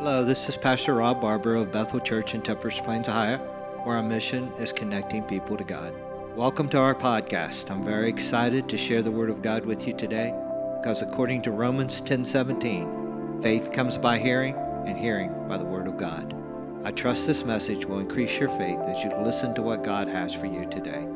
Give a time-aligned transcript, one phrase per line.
[0.00, 3.36] Hello, this is Pastor Rob Barber of Bethel Church in Temperance Plains, Ohio,
[3.84, 5.92] where our mission is connecting people to God.
[6.34, 7.70] Welcome to our podcast.
[7.70, 10.34] I'm very excited to share the Word of God with you today
[10.80, 14.54] because according to Romans 10:17, faith comes by hearing
[14.86, 16.34] and hearing by the Word of God.
[16.82, 20.32] I trust this message will increase your faith as you listen to what God has
[20.32, 21.06] for you today.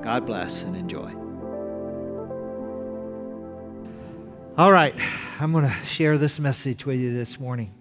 [0.00, 1.12] God bless and enjoy.
[4.56, 4.94] All right,
[5.38, 7.74] I'm going to share this message with you this morning.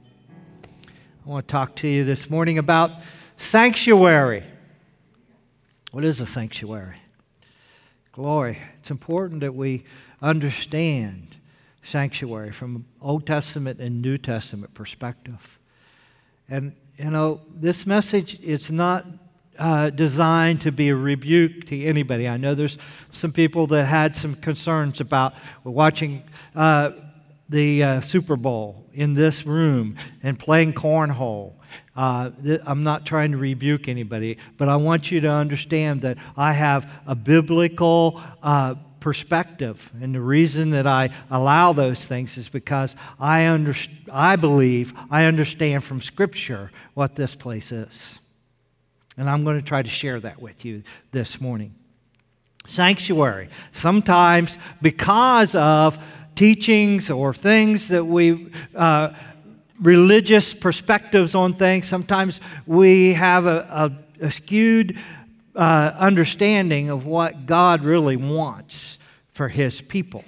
[1.29, 2.89] I want to talk to you this morning about
[3.38, 4.43] sanctuary.
[5.91, 6.95] What is a sanctuary?
[8.13, 8.57] Glory.
[8.79, 9.83] It's important that we
[10.23, 11.35] understand
[11.83, 15.59] sanctuary from Old Testament and New Testament perspective.
[16.49, 19.05] And, you know, this message is not
[19.59, 22.27] uh, designed to be a rebuke to anybody.
[22.27, 22.80] I know there's
[23.11, 26.23] some people that had some concerns about watching
[26.55, 26.89] uh,
[27.49, 31.53] the uh, Super Bowl in this room and playing cornhole.
[31.95, 36.17] Uh, th- I'm not trying to rebuke anybody, but I want you to understand that
[36.38, 39.92] I have a biblical uh, perspective.
[40.02, 43.75] And the reason that I allow those things is because I, under-
[44.11, 48.20] I believe I understand from Scripture what this place is.
[49.17, 51.75] And I'm going to try to share that with you this morning.
[52.67, 53.50] Sanctuary.
[53.72, 55.97] Sometimes, because of
[56.35, 59.13] teachings or things that we, uh,
[59.80, 64.97] religious perspectives on things, sometimes we have a, a, a skewed
[65.55, 68.97] uh, understanding of what God really wants
[69.31, 70.23] for His people.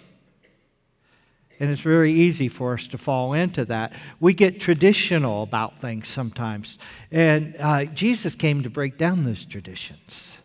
[1.60, 3.94] And it's very easy for us to fall into that.
[4.20, 6.80] We get traditional about things sometimes.
[7.12, 10.38] And uh, Jesus came to break down those traditions,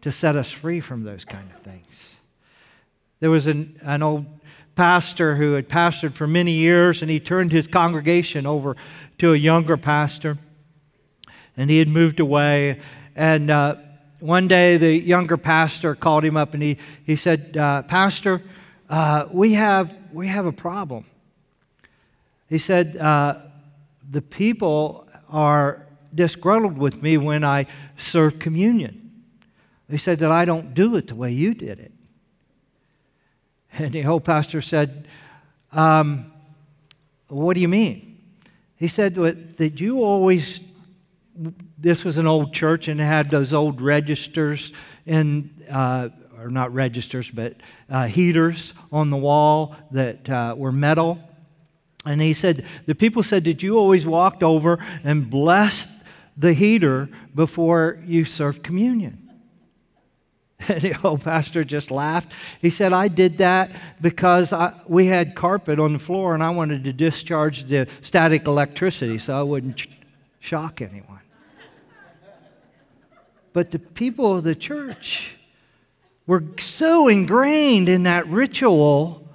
[0.00, 2.16] to set us free from those kind of things.
[3.20, 4.26] There was an, an old
[4.74, 8.76] pastor who had pastored for many years, and he turned his congregation over
[9.18, 10.38] to a younger pastor.
[11.56, 12.80] And he had moved away.
[13.14, 13.76] And uh,
[14.20, 18.42] one day, the younger pastor called him up and he, he said, uh, Pastor,
[18.88, 21.04] uh, we, have, we have a problem.
[22.48, 23.36] He said, uh,
[24.10, 27.66] The people are disgruntled with me when I
[27.96, 29.04] serve communion.
[29.90, 31.92] He said that I don't do it the way you did it.
[33.76, 35.08] And the old pastor said,
[35.72, 36.32] um,
[37.28, 38.18] What do you mean?
[38.76, 40.60] He said that you always,
[41.78, 44.72] this was an old church and it had those old registers
[45.06, 46.08] and, Uh,
[46.38, 47.54] or not registers, but
[47.88, 51.18] uh, heaters on the wall that uh, were metal.
[52.04, 55.88] And he said, the people said that you always walked over and blessed
[56.36, 59.23] the heater before you served communion.
[60.68, 62.32] And the old pastor just laughed.
[62.60, 63.70] He said, I did that
[64.00, 68.46] because I, we had carpet on the floor and I wanted to discharge the static
[68.46, 69.88] electricity so I wouldn't ch-
[70.40, 71.20] shock anyone.
[73.52, 75.36] But the people of the church,
[76.26, 79.28] were so ingrained in that ritual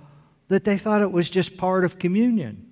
[0.48, 2.66] that they thought it was just part of communion.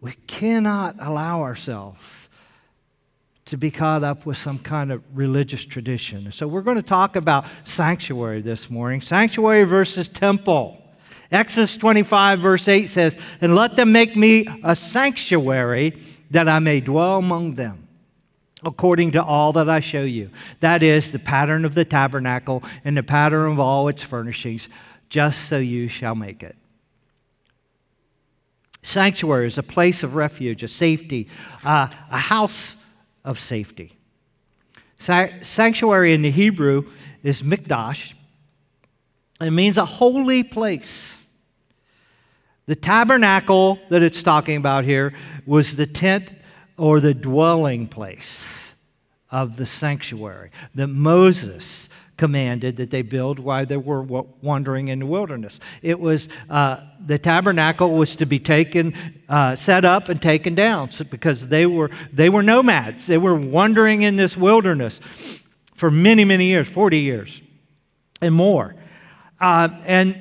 [0.00, 2.28] We cannot allow ourselves
[3.50, 6.30] to be caught up with some kind of religious tradition.
[6.30, 10.80] So we're going to talk about sanctuary this morning sanctuary versus temple.
[11.32, 16.00] Exodus 25, verse 8 says, And let them make me a sanctuary
[16.30, 17.88] that I may dwell among them
[18.64, 20.30] according to all that I show you.
[20.60, 24.68] That is the pattern of the tabernacle and the pattern of all its furnishings,
[25.08, 26.54] just so you shall make it.
[28.84, 31.28] Sanctuary is a place of refuge, a safety,
[31.64, 32.76] uh, a house
[33.24, 33.96] of safety.
[34.98, 36.90] Sa- sanctuary in the Hebrew
[37.22, 38.14] is mikdash.
[39.40, 41.16] It means a holy place.
[42.66, 45.14] The tabernacle that it's talking about here
[45.46, 46.32] was the tent
[46.76, 48.72] or the dwelling place
[49.30, 51.88] of the sanctuary that Moses
[52.20, 54.02] commanded that they build while they were
[54.42, 55.58] wandering in the wilderness.
[55.80, 56.76] It was uh,
[57.06, 58.94] the tabernacle was to be taken,
[59.26, 63.06] uh, set up, and taken down because they were they were nomads.
[63.06, 65.00] They were wandering in this wilderness
[65.74, 67.40] for many many years, forty years
[68.20, 68.76] and more,
[69.40, 70.14] uh, and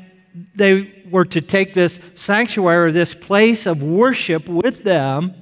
[0.56, 5.36] they were to take this sanctuary, this place of worship, with them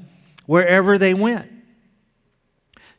[0.47, 1.51] wherever they went.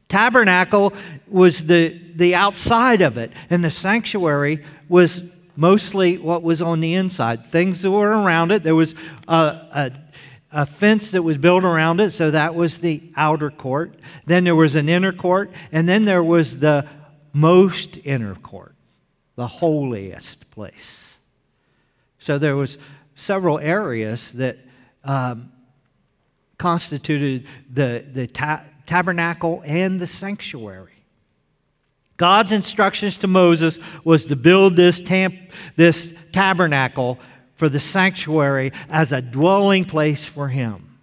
[0.09, 0.95] Tabernacle
[1.27, 5.23] was the, the outside of it, and the sanctuary was
[5.55, 7.47] mostly what was on the inside.
[7.47, 8.63] Things that were around it.
[8.63, 8.95] There was
[9.27, 9.93] a, a,
[10.53, 13.95] a fence that was built around it, so that was the outer court.
[14.25, 16.87] Then there was an inner court, and then there was the
[17.33, 18.75] most inner court,
[19.37, 21.15] the holiest place.
[22.19, 22.79] So there was
[23.15, 24.59] several areas that
[25.05, 25.53] um,
[26.57, 30.93] constituted the, the ta- tabernacle and the sanctuary.
[32.17, 35.39] God's instructions to Moses was to build this, tam-
[35.77, 37.19] this tabernacle
[37.57, 40.99] for the sanctuary as a dwelling place for him.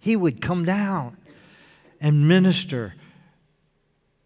[0.00, 1.16] He would come down
[2.00, 2.94] and minister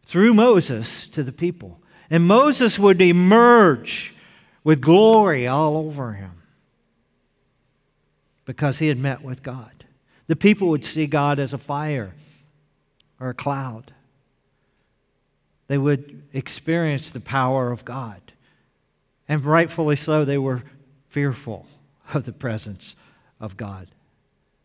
[0.06, 1.78] through Moses to the people.
[2.08, 4.14] And Moses would emerge
[4.64, 6.42] with glory all over him
[8.46, 9.84] because he had met with God.
[10.28, 12.14] The people would see God as a fire
[13.20, 13.92] or a cloud.
[15.68, 18.20] They would experience the power of God.
[19.28, 20.62] And rightfully so, they were
[21.08, 21.66] fearful
[22.14, 22.94] of the presence
[23.40, 23.88] of God.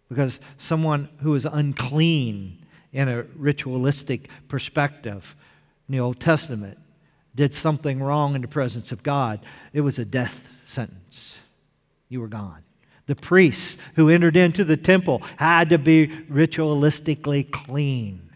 [0.09, 2.57] Because someone who is unclean
[2.91, 5.35] in a ritualistic perspective
[5.87, 6.77] in the Old Testament
[7.33, 9.39] did something wrong in the presence of God,
[9.71, 11.39] it was a death sentence.
[12.09, 12.63] You were gone.
[13.07, 18.30] The priests who entered into the temple had to be ritualistically clean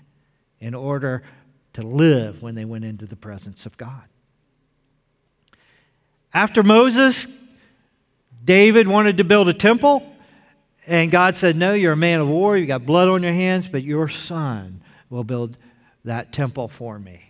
[0.59, 1.23] in order
[1.73, 4.03] to live when they went into the presence of God.
[6.33, 7.27] After Moses,
[8.43, 10.03] David wanted to build a temple,
[10.87, 13.67] and God said, No, you're a man of war, you got blood on your hands,
[13.67, 15.57] but your son will build
[16.03, 17.21] that temple for me.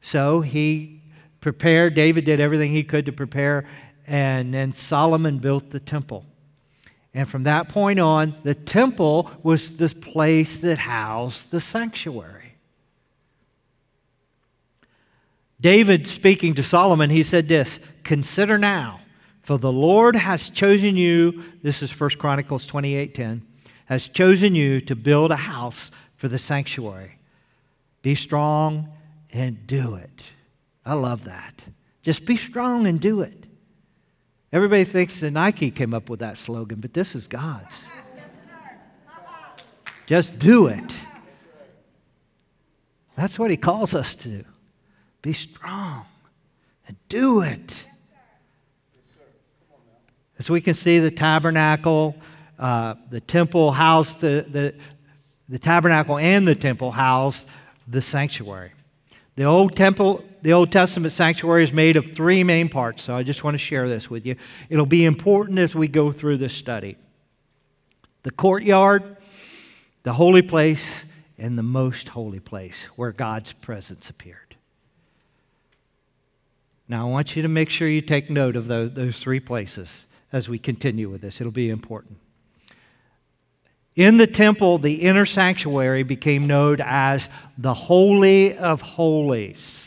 [0.00, 1.00] So he
[1.40, 3.66] prepared, David did everything he could to prepare,
[4.06, 6.24] and then Solomon built the temple.
[7.16, 12.52] And from that point on, the temple was this place that housed the sanctuary.
[15.58, 19.00] David speaking to Solomon, he said this Consider now,
[19.40, 23.40] for the Lord has chosen you, this is 1 Chronicles 28:10,
[23.86, 27.18] has chosen you to build a house for the sanctuary.
[28.02, 28.90] Be strong
[29.32, 30.22] and do it.
[30.84, 31.64] I love that.
[32.02, 33.45] Just be strong and do it.
[34.52, 37.86] Everybody thinks that Nike came up with that slogan, but this is God's.
[40.06, 40.92] Just do it.
[43.16, 44.44] That's what He calls us to do.
[45.22, 46.06] Be strong
[46.86, 47.74] and do it.
[50.38, 52.14] As we can see, the tabernacle,
[52.58, 54.74] uh, the temple housed the, the,
[55.48, 57.46] the tabernacle and the temple housed
[57.88, 58.72] the sanctuary.
[59.36, 63.24] The Old Temple, the Old Testament sanctuary is made of three main parts, so I
[63.24, 64.36] just want to share this with you.
[64.70, 66.96] It'll be important as we go through this study.
[68.22, 69.16] The courtyard,
[70.04, 71.04] the holy place,
[71.36, 74.54] and the most holy place where God's presence appeared.
[76.86, 80.04] Now, I want you to make sure you take note of those, those three places
[80.32, 81.40] as we continue with this.
[81.40, 82.18] It'll be important.
[83.96, 87.28] In the temple, the inner sanctuary became known as
[87.58, 89.85] the Holy of Holies.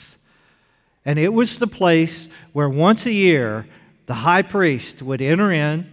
[1.09, 3.65] And it was the place where once a year
[4.05, 5.89] the high priest would enter in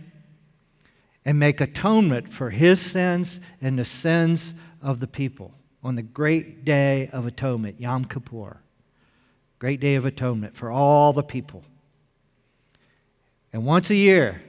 [1.25, 4.53] and make atonement for his sins and the sins
[4.83, 8.59] of the people on the great day of atonement, Yom Kippur.
[9.59, 11.65] Great day of atonement for all the people.
[13.55, 14.43] And once a year,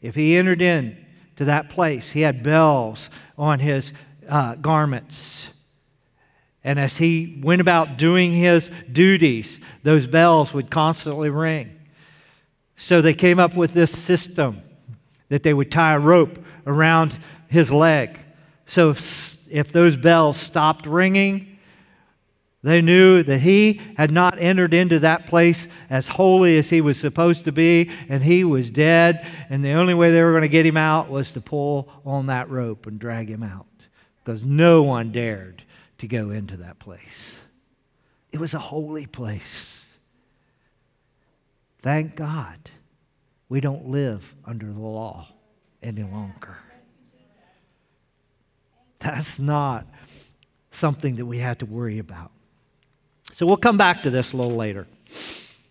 [0.00, 1.04] if he entered in
[1.36, 2.12] to that place.
[2.12, 3.92] He had bells on his
[4.26, 5.48] uh, garments.
[6.64, 11.78] And as he went about doing his duties, those bells would constantly ring.
[12.76, 14.62] So they came up with this system
[15.28, 17.16] that they would tie a rope around
[17.48, 18.18] his leg.
[18.66, 21.58] So if, if those bells stopped ringing,
[22.62, 26.98] they knew that he had not entered into that place as holy as he was
[26.98, 29.26] supposed to be, and he was dead.
[29.50, 32.26] And the only way they were going to get him out was to pull on
[32.26, 33.66] that rope and drag him out,
[34.24, 35.62] because no one dared
[36.08, 37.38] to go into that place.
[38.30, 39.84] It was a holy place.
[41.82, 42.70] Thank God
[43.48, 45.28] we don't live under the law
[45.82, 46.58] any longer.
[48.98, 49.86] That's not
[50.72, 52.32] something that we have to worry about.
[53.32, 54.86] So we'll come back to this a little later.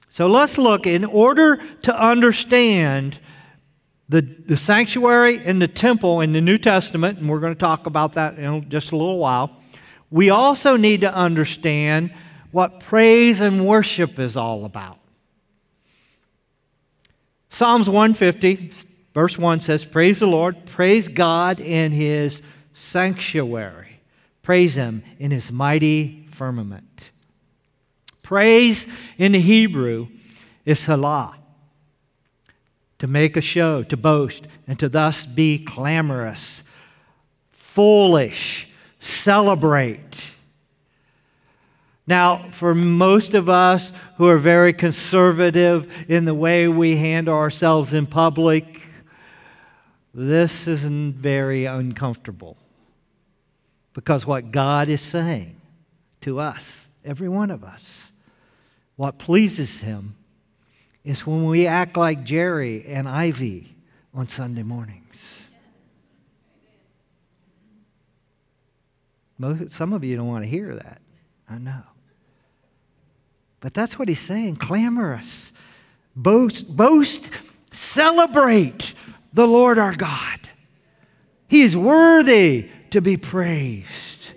[0.09, 3.19] So let's look, in order to understand
[4.09, 7.85] the, the sanctuary and the temple in the New Testament, and we're going to talk
[7.85, 9.62] about that in just a little while,
[10.13, 12.13] we also need to understand
[12.51, 14.99] what praise and worship is all about.
[17.49, 18.71] Psalms 150,
[19.15, 22.43] verse 1 says, Praise the Lord, praise God in his
[22.75, 24.01] sanctuary,
[24.43, 27.09] praise him in his mighty firmament.
[28.21, 28.85] Praise
[29.17, 30.09] in the Hebrew
[30.63, 31.33] is halal,
[32.99, 36.61] to make a show, to boast, and to thus be clamorous,
[37.49, 38.67] foolish,
[39.03, 40.15] celebrate.
[42.07, 47.93] Now, for most of us who are very conservative in the way we handle ourselves
[47.93, 48.81] in public,
[50.13, 52.57] this isn't very uncomfortable
[53.93, 55.55] Because what God is saying
[56.21, 58.11] to us, every one of us,
[58.95, 60.15] what pleases Him
[61.03, 63.75] is when we act like Jerry and Ivy
[64.13, 64.63] on Sunday
[69.43, 69.75] mornings.
[69.75, 71.01] Some of you don't want to hear that.
[71.49, 71.83] I know.
[73.59, 75.53] But that's what he's saying clamorous,
[76.15, 77.29] boast, boast,
[77.71, 78.93] celebrate
[79.33, 80.39] the Lord our God.
[81.47, 84.31] He is worthy to be praised.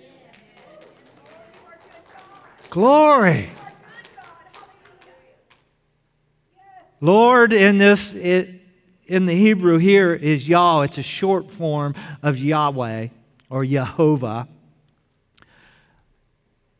[2.69, 3.49] Glory.
[6.99, 8.61] Lord, in this, it,
[9.05, 10.81] in the Hebrew here is Yah.
[10.81, 13.07] It's a short form of Yahweh
[13.49, 14.47] or Jehovah.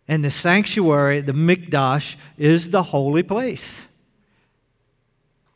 [0.07, 3.81] And the sanctuary, the Mikdash, is the holy place.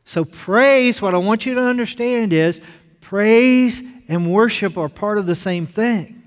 [0.06, 2.60] So, praise, what I want you to understand is
[3.00, 6.22] praise and worship are part of the same thing.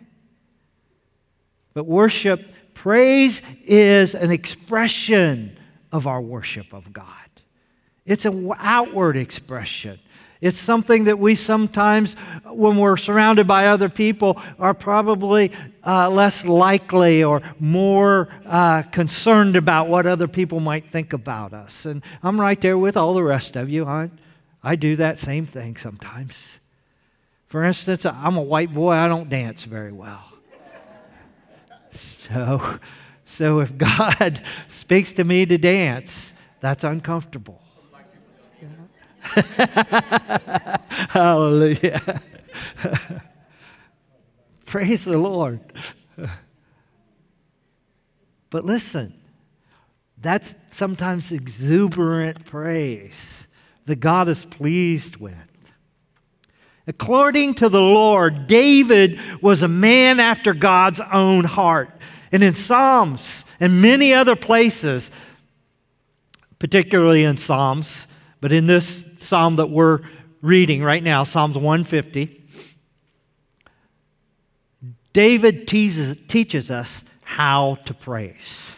[1.74, 2.40] But worship,
[2.72, 5.58] praise is an expression
[5.92, 7.06] of our worship of God,
[8.06, 10.00] it's an outward expression.
[10.44, 15.52] It's something that we sometimes, when we're surrounded by other people, are probably
[15.86, 21.86] uh, less likely or more uh, concerned about what other people might think about us.
[21.86, 23.86] And I'm right there with all the rest of you.
[23.86, 24.10] I,
[24.62, 26.58] I do that same thing sometimes.
[27.46, 30.30] For instance, I'm a white boy, I don't dance very well.
[31.94, 32.80] So,
[33.24, 37.63] so if God speaks to me to dance, that's uncomfortable.
[41.10, 42.22] Hallelujah.
[44.66, 45.60] Praise the Lord.
[48.50, 49.14] But listen,
[50.16, 53.48] that's sometimes exuberant praise
[53.86, 55.34] that God is pleased with.
[56.86, 61.90] According to the Lord, David was a man after God's own heart.
[62.30, 65.10] And in Psalms and many other places,
[66.58, 68.06] particularly in Psalms,
[68.40, 70.00] but in this psalm that we're
[70.42, 72.42] reading right now, Psalms 150,
[75.12, 78.72] David teases, teaches us how to praise.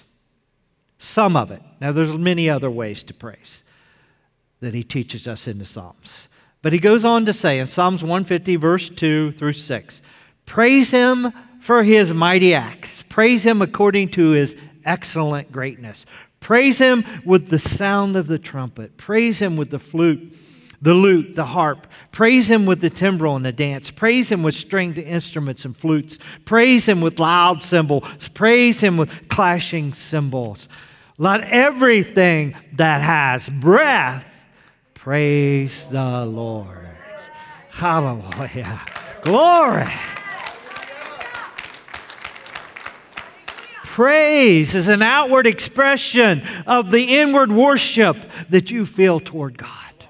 [0.98, 1.62] Some of it.
[1.80, 3.64] Now, there's many other ways to praise
[4.60, 6.28] that he teaches us in the Psalms.
[6.62, 10.02] But he goes on to say in Psalms 150, verse 2 through 6
[10.46, 16.06] Praise him for his mighty acts, praise him according to his excellent greatness.
[16.46, 18.96] Praise him with the sound of the trumpet.
[18.96, 20.32] Praise him with the flute,
[20.80, 21.88] the lute, the harp.
[22.12, 23.90] Praise him with the timbrel and the dance.
[23.90, 26.20] Praise him with stringed instruments and flutes.
[26.44, 28.28] Praise him with loud cymbals.
[28.32, 30.68] Praise him with clashing cymbals.
[31.18, 34.32] Let everything that has breath
[34.94, 36.88] praise the Lord.
[37.70, 38.82] Hallelujah.
[39.22, 39.92] Glory.
[43.96, 48.18] Praise is an outward expression of the inward worship
[48.50, 50.06] that you feel toward God.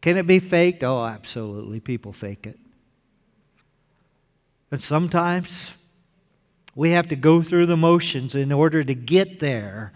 [0.00, 0.84] Can it be faked?
[0.84, 1.80] Oh, absolutely.
[1.80, 2.56] People fake it.
[4.70, 5.72] But sometimes
[6.76, 9.92] we have to go through the motions in order to get there,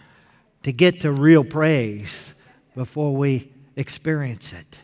[0.65, 2.35] to get to real praise
[2.75, 4.77] before we experience it.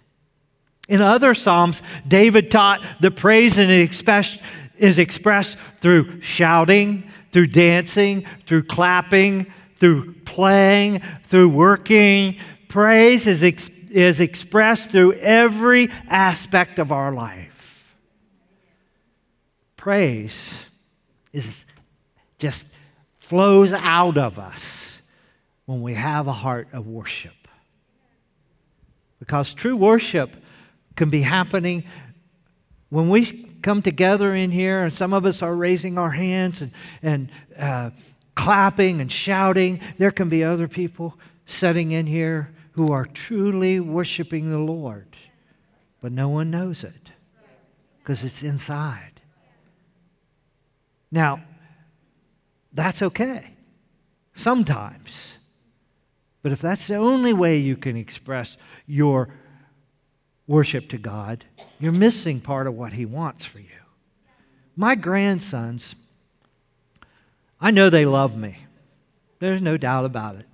[0.88, 4.38] In other Psalms, David taught the praise and express,
[4.76, 12.38] is expressed through shouting, through dancing, through clapping, through playing, through working.
[12.68, 17.94] Praise is, ex- is expressed through every aspect of our life.
[19.76, 20.54] Praise
[21.32, 21.64] is
[22.38, 22.66] just
[23.18, 25.00] flows out of us
[25.66, 27.32] when we have a heart of worship.
[29.18, 30.30] Because true worship
[30.96, 31.84] can be happening
[32.90, 36.70] when we come together in here, and some of us are raising our hands and,
[37.02, 37.90] and uh,
[38.36, 39.80] clapping and shouting.
[39.98, 45.16] There can be other people sitting in here who are truly worshiping the Lord,
[46.00, 47.10] but no one knows it
[47.98, 49.20] because it's inside.
[51.10, 51.42] Now,
[52.72, 53.54] that's okay
[54.34, 55.38] sometimes.
[56.42, 59.30] But if that's the only way you can express your
[60.46, 61.44] worship to God,
[61.78, 63.68] you're missing part of what He wants for you.
[64.76, 65.94] My grandsons,
[67.60, 68.58] I know they love me.
[69.38, 70.46] There's no doubt about it.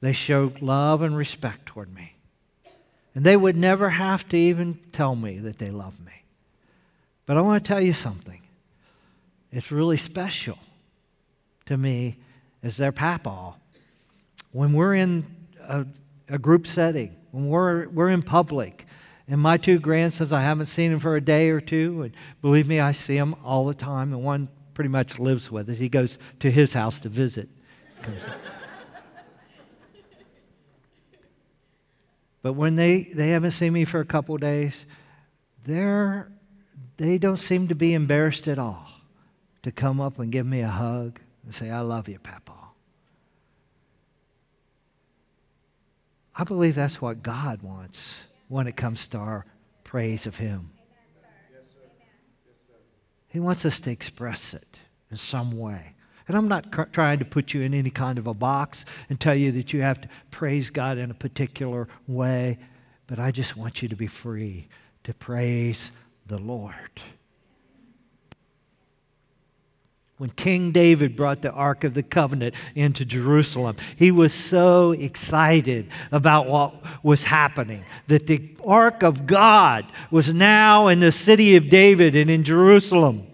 [0.00, 2.16] They show love and respect toward me.
[3.14, 6.12] And they would never have to even tell me that they love me.
[7.26, 8.40] But I want to tell you something.
[9.52, 10.58] It's really special
[11.66, 12.16] to me
[12.62, 13.54] as their papa.
[14.50, 15.26] When we're in
[15.60, 15.86] a,
[16.28, 18.86] a group setting when we're, we're in public
[19.26, 22.02] And my two grandsons, I haven't seen them for a day or two.
[22.02, 24.12] And believe me, I see them all the time.
[24.12, 25.78] And one pretty much lives with us.
[25.78, 27.48] He goes to his house to visit.
[32.42, 34.86] but when they, they haven't seen me for a couple days,
[35.64, 36.30] they're,
[36.96, 38.88] they don't seem to be embarrassed at all
[39.62, 42.61] to come up and give me a hug and say, I love you, Papa.
[46.34, 48.16] I believe that's what God wants
[48.48, 49.44] when it comes to our
[49.84, 50.70] praise of Him.
[53.28, 54.76] He wants us to express it
[55.10, 55.94] in some way.
[56.28, 59.18] And I'm not cr- trying to put you in any kind of a box and
[59.18, 62.58] tell you that you have to praise God in a particular way,
[63.06, 64.68] but I just want you to be free
[65.04, 65.92] to praise
[66.26, 67.00] the Lord
[70.22, 73.74] when King David brought the Ark of the Covenant into Jerusalem.
[73.96, 80.86] He was so excited about what was happening, that the Ark of God was now
[80.86, 83.26] in the city of David and in Jerusalem.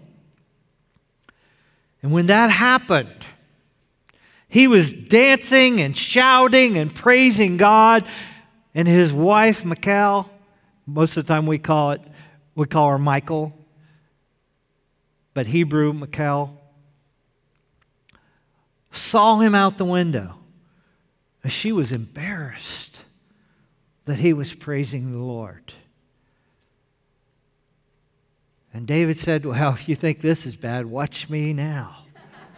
[2.01, 3.23] And when that happened,
[4.47, 8.03] he was dancing and shouting and praising God.
[8.73, 10.27] And his wife, Michal,
[10.87, 12.01] most of the time we call it,
[12.55, 13.53] we call her Michael,
[15.35, 16.58] but Hebrew, Michal,
[18.91, 20.35] saw him out the window.
[21.47, 23.01] She was embarrassed
[24.05, 25.73] that he was praising the Lord.
[28.73, 32.05] And David said, Well, if you think this is bad, watch me now.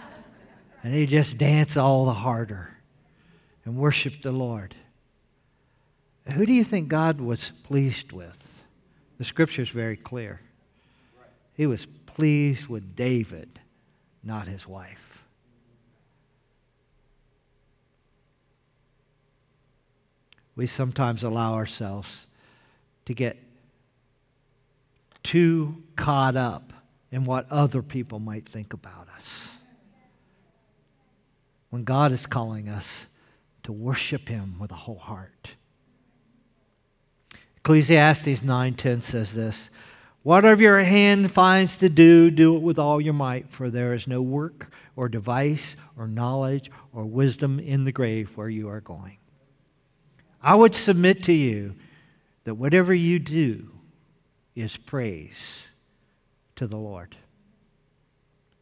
[0.84, 2.70] and he just danced all the harder
[3.66, 4.76] and worshiped the Lord.
[6.34, 8.38] Who do you think God was pleased with?
[9.18, 10.42] The scripture is very clear.
[11.54, 13.60] He was pleased with David,
[14.24, 15.11] not his wife.
[20.62, 22.28] We sometimes allow ourselves
[23.06, 23.36] to get
[25.24, 26.72] too caught up
[27.12, 29.48] in what other people might think about us.
[31.72, 33.08] When God is calling us
[33.64, 35.50] to worship Him with a whole heart.
[37.58, 39.72] Ecclesiastes 9:10 says this,
[40.22, 44.06] Whatever your hand finds to do, do it with all your might, for there is
[44.06, 49.18] no work or device or knowledge or wisdom in the grave where you are going.
[50.42, 51.76] I would submit to you
[52.44, 53.70] that whatever you do
[54.56, 55.64] is praise
[56.56, 57.16] to the Lord.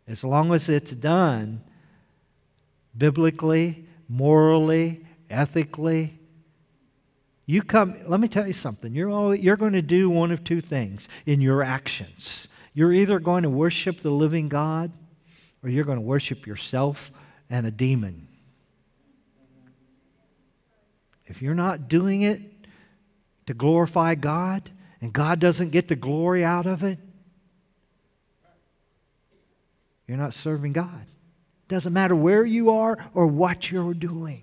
[0.08, 1.62] As long as it's done
[2.98, 6.20] biblically, morally, ethically,
[7.46, 8.94] you come, let me tell you something.
[8.94, 12.48] You're, all, you're going to do one of two things in your actions.
[12.74, 14.92] You're either going to worship the living God
[15.64, 17.12] or you're going to worship yourself
[17.50, 18.29] and a demon.
[21.30, 22.42] If you're not doing it
[23.46, 26.98] to glorify God and God doesn't get the glory out of it,
[30.08, 31.02] you're not serving God.
[31.04, 34.42] It Doesn't matter where you are or what you're doing.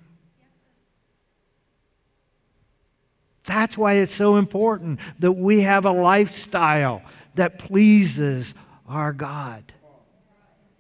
[3.45, 7.03] That's why it's so important that we have a lifestyle
[7.35, 8.55] that pleases
[8.89, 9.73] our God.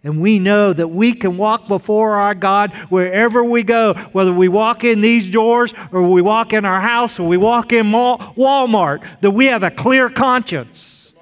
[0.06, 4.46] And we know that we can walk before our God wherever we go, whether we
[4.46, 9.04] walk in these doors or we walk in our house or we walk in Walmart,
[9.20, 11.12] that we have a clear conscience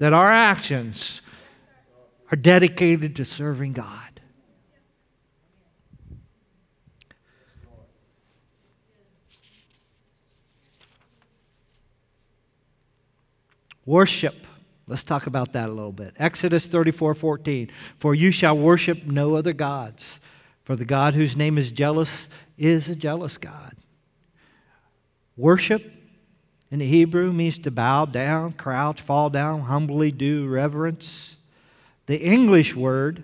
[0.00, 1.20] that our actions
[2.32, 4.20] are dedicated to serving God.
[13.86, 14.34] Worship
[14.90, 16.14] Let's talk about that a little bit.
[16.18, 17.70] Exodus 34 14.
[18.00, 20.18] For you shall worship no other gods,
[20.64, 22.26] for the God whose name is jealous
[22.58, 23.76] is a jealous God.
[25.36, 25.92] Worship
[26.72, 31.36] in the Hebrew means to bow down, crouch, fall down, humbly do reverence.
[32.06, 33.22] The English word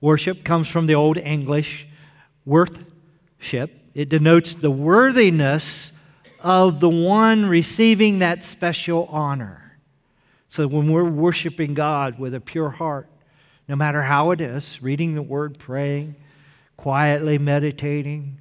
[0.00, 1.86] worship comes from the Old English
[2.44, 3.70] worthship.
[3.94, 5.92] It denotes the worthiness
[6.40, 9.69] of the one receiving that special honor.
[10.50, 13.08] So when we're worshiping God with a pure heart,
[13.68, 16.16] no matter how it is, reading the word, praying,
[16.76, 18.38] quietly meditating,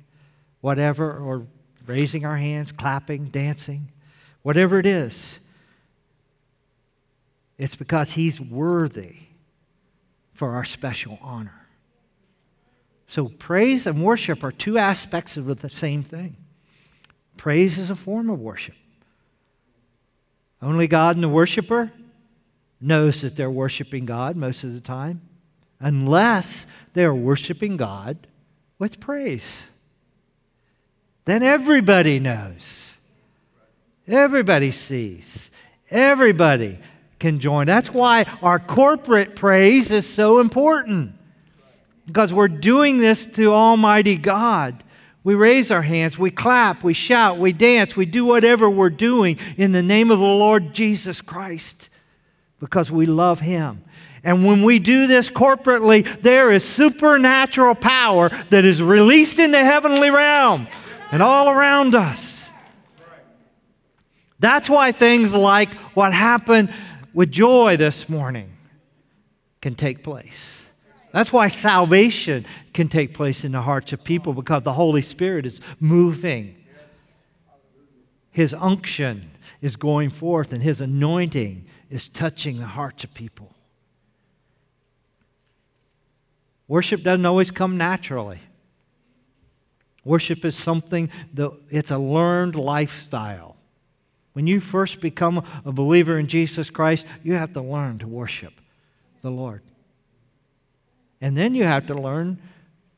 [0.60, 1.46] whatever, or
[1.86, 3.92] raising our hands, clapping, dancing,
[4.42, 5.38] whatever it is,
[7.60, 9.18] it's because He's worthy
[10.34, 11.68] for our special honor.
[13.08, 16.38] So, praise and worship are two aspects of the same thing.
[17.38, 18.76] Praise is a form of worship.
[20.62, 21.92] Only God and the worshiper
[22.82, 25.22] knows that they're worshiping God most of the time,
[25.80, 28.28] unless they're worshiping God
[28.78, 29.46] with praise.
[31.26, 32.94] Then everybody knows.
[34.08, 35.52] Everybody sees.
[35.92, 36.80] Everybody
[37.20, 37.68] can join.
[37.68, 41.14] That's why our corporate praise is so important.
[42.06, 44.84] Because we're doing this to Almighty God.
[45.30, 49.38] We raise our hands, we clap, we shout, we dance, we do whatever we're doing
[49.58, 51.90] in the name of the Lord Jesus Christ
[52.60, 53.84] because we love Him.
[54.24, 59.64] And when we do this corporately, there is supernatural power that is released in the
[59.64, 60.68] heavenly realm
[61.12, 62.50] and all around us.
[64.40, 66.74] That's why things like what happened
[67.14, 68.52] with joy this morning
[69.62, 70.59] can take place.
[71.12, 75.46] That's why salvation can take place in the hearts of people because the Holy Spirit
[75.46, 76.56] is moving.
[78.32, 83.52] His unction is going forth and His anointing is touching the hearts of people.
[86.68, 88.40] Worship doesn't always come naturally.
[90.06, 93.58] Worship is something that it's a learned lifestyle.
[94.34, 98.54] When you first become a believer in Jesus Christ, you have to learn to worship
[99.24, 99.62] the Lord.
[101.22, 102.40] And then you have to learn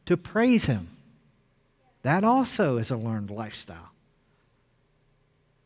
[0.06, 0.90] to praise Him.
[2.04, 3.92] That also is a learned lifestyle.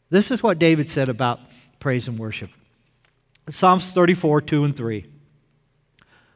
[0.09, 1.39] This is what David said about
[1.79, 2.49] praise and worship
[3.49, 5.05] Psalms 34, 2 and 3.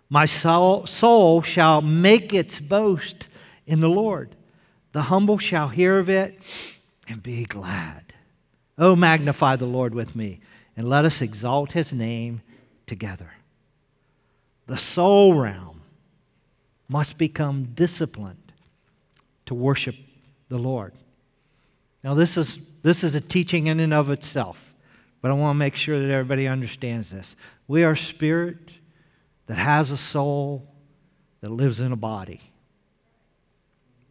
[0.10, 3.27] My soul, soul shall make its boast
[3.65, 4.36] in the Lord.
[4.91, 6.39] The humble shall hear of it
[7.08, 8.13] and be glad.
[8.77, 10.39] Oh, magnify the Lord with me,
[10.77, 12.41] and let us exalt his name
[12.88, 13.32] together.
[14.67, 15.78] The soul realm
[16.89, 18.52] must become disciplined
[19.45, 19.95] to worship
[20.49, 20.93] the Lord.
[22.04, 24.73] Now, this is, this is a teaching in and of itself,
[25.21, 27.36] but I want to make sure that everybody understands this.
[27.67, 28.58] We are spirit
[29.45, 30.67] that has a soul
[31.41, 32.41] that lives in a body.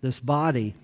[0.01, 0.75] This body,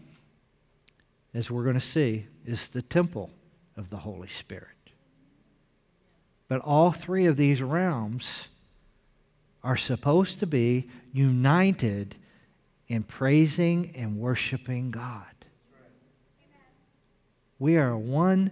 [1.33, 3.31] as we're going to see, is the temple
[3.77, 4.69] of the Holy Spirit.
[6.49, 8.49] But all three of these realms
[9.63, 12.17] are supposed to be united
[12.89, 15.25] in praising and worshiping God.
[17.59, 18.51] We are one,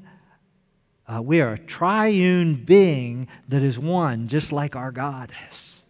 [1.06, 5.82] uh, we are a triune being that is one, just like our God is.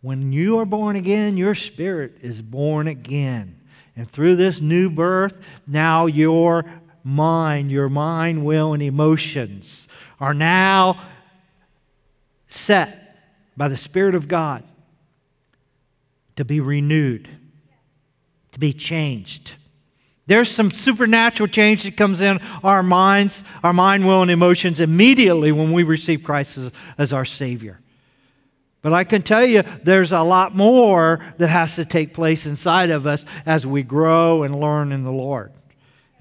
[0.00, 3.60] When you are born again, your spirit is born again.
[3.96, 6.64] And through this new birth, now your
[7.04, 9.88] mind, your mind, will, and emotions
[10.22, 11.02] are now
[12.46, 13.16] set
[13.56, 14.62] by the Spirit of God
[16.36, 17.28] to be renewed,
[18.52, 19.56] to be changed.
[20.26, 25.50] There's some supernatural change that comes in our minds, our mind, will, and emotions immediately
[25.50, 27.80] when we receive Christ as, as our Savior.
[28.80, 32.90] But I can tell you, there's a lot more that has to take place inside
[32.90, 35.52] of us as we grow and learn in the Lord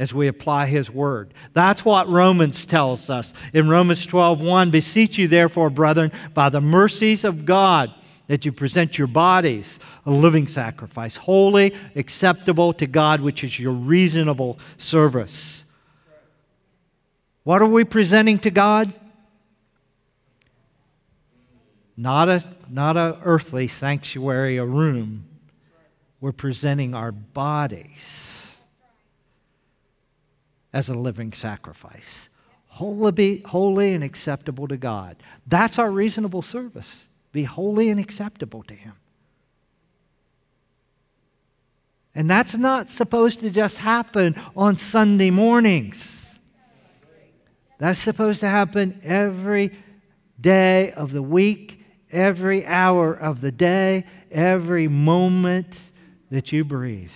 [0.02, 1.32] as we apply his word.
[1.54, 3.36] That's what Romans tells us.
[3.54, 7.94] In Romans 12:1, beseech you therefore, brethren, by the mercies of God,
[8.26, 13.74] that you present your bodies a living sacrifice, holy, acceptable to God, which is your
[13.74, 15.64] reasonable service.
[17.44, 18.92] What are we presenting to God?
[21.96, 25.26] Not a not a earthly sanctuary, a room.
[26.20, 28.31] We're presenting our bodies
[30.74, 32.30] as a living sacrifice.
[32.68, 35.18] Holy, holy and acceptable to God.
[35.48, 37.08] That's our reasonable service.
[37.32, 38.94] Be holy and acceptable to Him.
[42.14, 46.40] And that's not supposed to just happen on Sunday mornings.
[47.78, 49.72] That's supposed to happen every
[50.40, 55.74] day of the week, every hour of the day, every moment
[56.30, 57.12] that you breathe.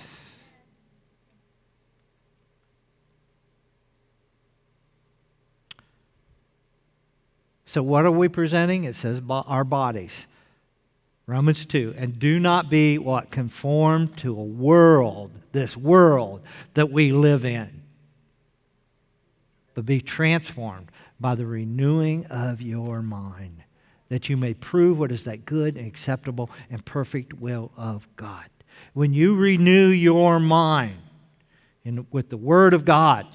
[7.75, 8.85] So, what are we presenting?
[8.85, 10.13] It says our bodies.
[11.27, 11.95] Romans 2.
[11.97, 13.31] And do not be what?
[13.31, 16.39] Conformed to a world, this world
[16.75, 17.81] that we live in.
[19.73, 23.61] But be transformed by the renewing of your mind,
[24.07, 28.45] that you may prove what is that good and acceptable and perfect will of God.
[28.93, 30.95] When you renew your mind
[31.83, 33.27] in, with the Word of God,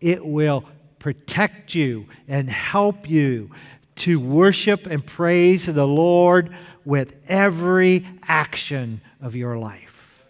[0.00, 0.64] it will
[1.04, 3.50] protect you and help you
[3.94, 10.24] to worship and praise the Lord with every action of your life.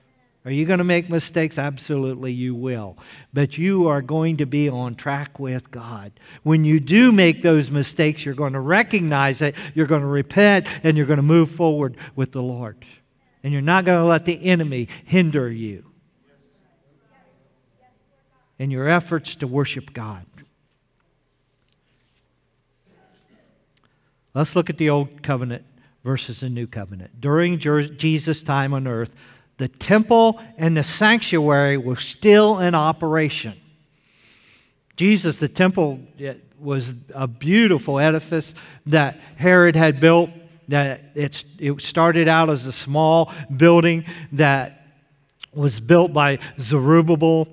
[0.44, 1.58] Are you going to make mistakes?
[1.58, 2.98] Absolutely, you will.
[3.32, 6.10] But you are going to be on track with God.
[6.42, 10.66] When you do make those mistakes, you're going to recognize it, you're going to repent,
[10.82, 12.84] and you're going to move forward with the Lord.
[13.44, 15.84] And you're not going to let the enemy hinder you
[18.58, 20.26] in your efforts to worship God.
[24.34, 25.64] Let's look at the Old Covenant
[26.02, 27.20] versus the New Covenant.
[27.20, 29.10] During Jesus' time on earth,
[29.58, 33.54] the temple and the sanctuary were still in operation.
[34.96, 36.00] Jesus, the temple
[36.58, 38.54] was a beautiful edifice
[38.86, 40.30] that Herod had built.
[40.66, 44.86] That it's, it started out as a small building that
[45.52, 47.46] was built by Zerubbabel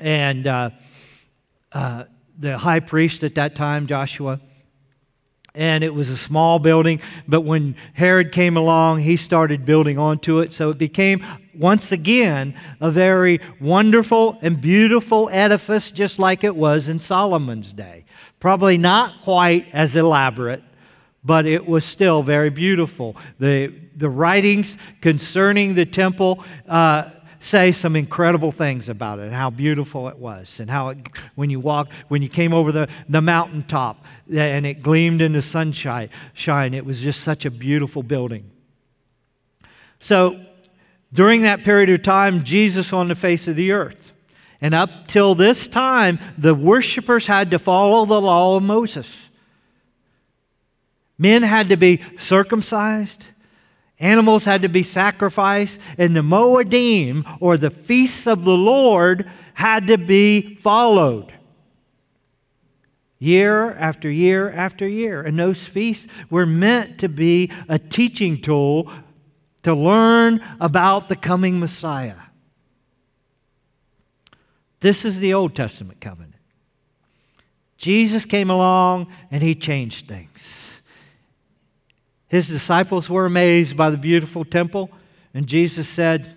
[0.00, 0.70] and uh,
[1.72, 2.04] uh,
[2.38, 4.40] the high priest at that time, Joshua
[5.54, 7.00] and it was a small building.
[7.28, 10.52] But when Herod came along, he started building onto it.
[10.52, 16.88] So it became, once again, a very wonderful and beautiful edifice, just like it was
[16.88, 18.04] in Solomon's day.
[18.40, 20.62] Probably not quite as elaborate,
[21.24, 23.16] but it was still very beautiful.
[23.38, 26.44] The, the writings concerning the temple.
[26.68, 27.10] Uh,
[27.44, 30.98] say some incredible things about it and how beautiful it was and how it,
[31.34, 34.02] when you walked when you came over the, the mountaintop
[34.34, 38.50] and it gleamed in the sunshine shine it was just such a beautiful building.
[40.00, 40.42] So
[41.12, 44.12] during that period of time jesus on the face of the earth.
[44.62, 49.28] And up till this time the worshipers had to follow the law of moses.
[51.18, 53.22] Men had to be circumcised
[54.00, 59.86] Animals had to be sacrificed, and the Moedim, or the feasts of the Lord, had
[59.86, 61.32] to be followed
[63.18, 65.22] year after year after year.
[65.22, 68.90] And those feasts were meant to be a teaching tool
[69.62, 72.16] to learn about the coming Messiah.
[74.80, 76.34] This is the Old Testament covenant.
[77.78, 80.63] Jesus came along and he changed things.
[82.34, 84.90] His disciples were amazed by the beautiful temple,
[85.34, 86.36] and Jesus said,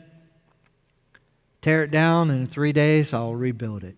[1.63, 3.95] Tear it down, and in three days I'll rebuild it.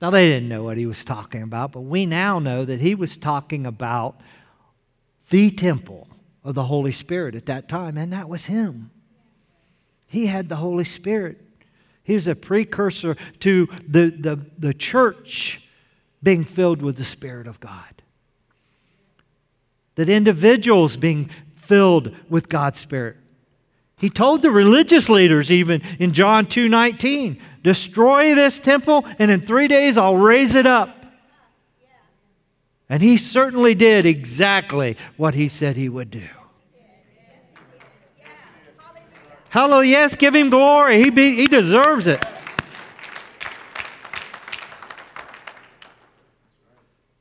[0.00, 2.94] Now, they didn't know what he was talking about, but we now know that he
[2.94, 4.20] was talking about
[5.30, 6.06] the temple
[6.44, 8.92] of the Holy Spirit at that time, and that was him.
[10.06, 11.40] He had the Holy Spirit.
[12.04, 15.62] He was a precursor to the, the, the church
[16.22, 17.95] being filled with the Spirit of God
[19.96, 23.16] that individuals being filled with God's Spirit.
[23.98, 29.68] He told the religious leaders even in John 2:19, "Destroy this temple and in 3
[29.68, 31.06] days I'll raise it up."
[32.88, 36.28] And he certainly did exactly what he said he would do.
[39.48, 39.90] Hallelujah.
[39.90, 41.02] Yes, give him glory.
[41.02, 42.24] He, be, he deserves it.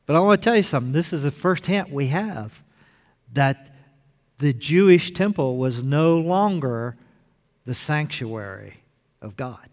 [0.05, 0.91] But I want to tell you something.
[0.91, 2.61] This is the first hint we have
[3.35, 3.67] that
[4.39, 6.97] the Jewish temple was no longer
[7.65, 8.81] the sanctuary
[9.21, 9.69] of God.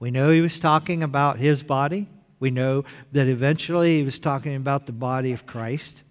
[0.00, 2.08] We know he was talking about his body.
[2.40, 6.02] We know that eventually he was talking about the body of Christ.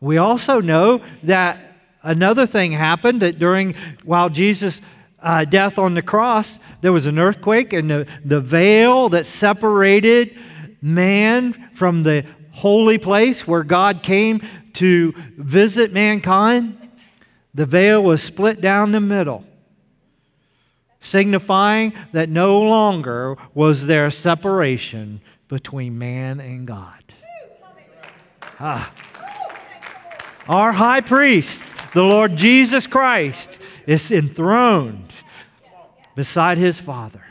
[0.00, 4.80] We also know that another thing happened that during, while Jesus'
[5.22, 10.36] uh, death on the cross, there was an earthquake, and the, the veil that separated
[10.80, 14.42] man from the holy place where God came
[14.74, 16.76] to visit mankind,
[17.54, 19.44] the veil was split down the middle,
[21.00, 27.02] signifying that no longer was there separation between man and God.
[28.58, 28.92] Ah.
[30.48, 31.62] Our high priest,
[31.92, 35.12] the Lord Jesus Christ, is enthroned
[36.14, 37.24] beside his Father.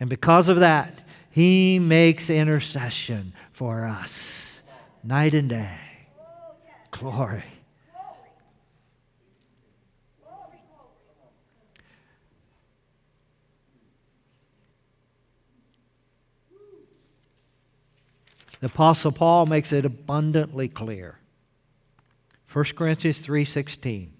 [0.00, 0.98] And because of that,
[1.34, 4.62] he makes intercession for us
[5.02, 5.80] night and day.
[6.92, 7.42] Glory.
[18.60, 21.18] The apostle Paul makes it abundantly clear.
[22.52, 24.10] 1 Corinthians 3:16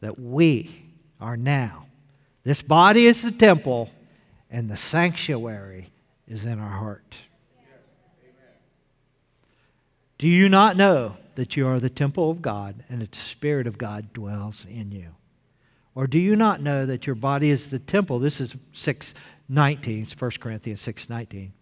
[0.00, 0.84] that we
[1.18, 1.86] are now
[2.42, 3.88] this body is the temple
[4.54, 5.90] and the sanctuary
[6.28, 7.16] is in our heart.
[10.16, 13.66] Do you not know that you are the temple of God and that the Spirit
[13.66, 15.08] of God dwells in you?
[15.96, 18.20] Or do you not know that your body is the temple?
[18.20, 21.52] This is 619, it's 1 Corinthians 619.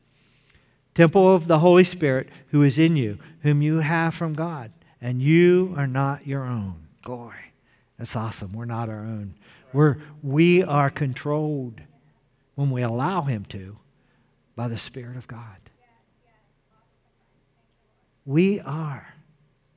[0.95, 5.23] Temple of the Holy Spirit who is in you, whom you have from God, and
[5.23, 6.75] you are not your own.
[7.01, 7.55] Glory.
[7.99, 8.53] That's awesome.
[8.53, 9.35] We're not our own.
[9.73, 11.81] We're, we are controlled
[12.55, 13.77] when we allow Him to
[14.55, 15.57] by the Spirit of God.
[18.25, 19.15] We are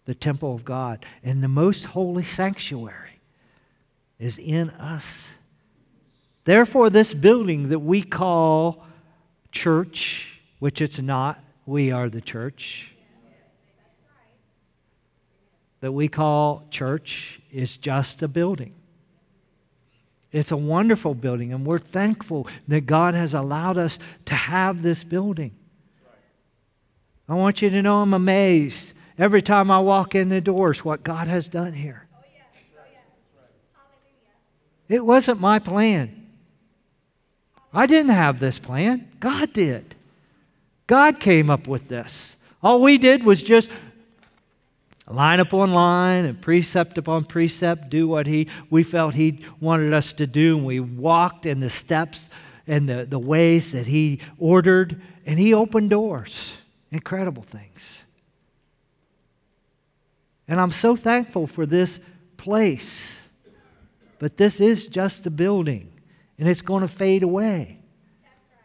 [0.05, 3.19] the temple of God, and the most holy sanctuary
[4.19, 5.29] is in us.
[6.43, 8.85] Therefore, this building that we call
[9.51, 12.91] church, which it's not, we are the church,
[15.79, 18.75] that we call church is just a building.
[20.35, 25.01] It's a wonderful building, and we're thankful that God has allowed us to have this
[25.01, 25.55] building.
[27.29, 31.03] I want you to know I'm amazed every time I walk in the doors what
[31.03, 32.05] God has done here.
[34.89, 36.27] It wasn't my plan.
[37.73, 39.07] I didn't have this plan.
[39.21, 39.95] God did.
[40.85, 42.35] God came up with this.
[42.61, 43.69] All we did was just
[45.13, 50.13] line upon line and precept upon precept do what he we felt he wanted us
[50.13, 50.57] to do.
[50.57, 52.29] And we walked in the steps
[52.67, 55.01] and the, the ways that he ordered.
[55.25, 56.53] And he opened doors.
[56.91, 57.81] Incredible things.
[60.47, 61.99] And i'm so thankful for this
[62.37, 63.11] place.
[64.17, 65.91] But this is just a building.
[66.39, 67.79] And it's going to fade away.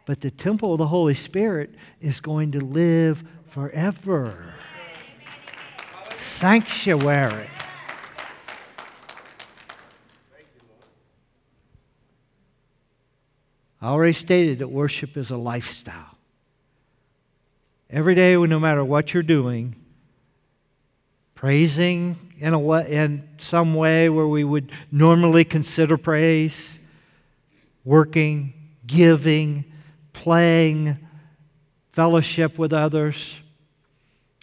[0.07, 4.55] But the temple of the holy spirit is going to live forever
[6.41, 7.51] sanctuary.
[13.83, 16.17] I already stated that worship is a lifestyle.
[17.91, 19.77] Every day, no matter what you're doing,
[21.35, 26.79] praising in, a way, in some way where we would normally consider praise,
[27.85, 28.55] working,
[28.87, 29.65] giving,
[30.15, 30.97] playing,
[31.93, 33.35] fellowship with others,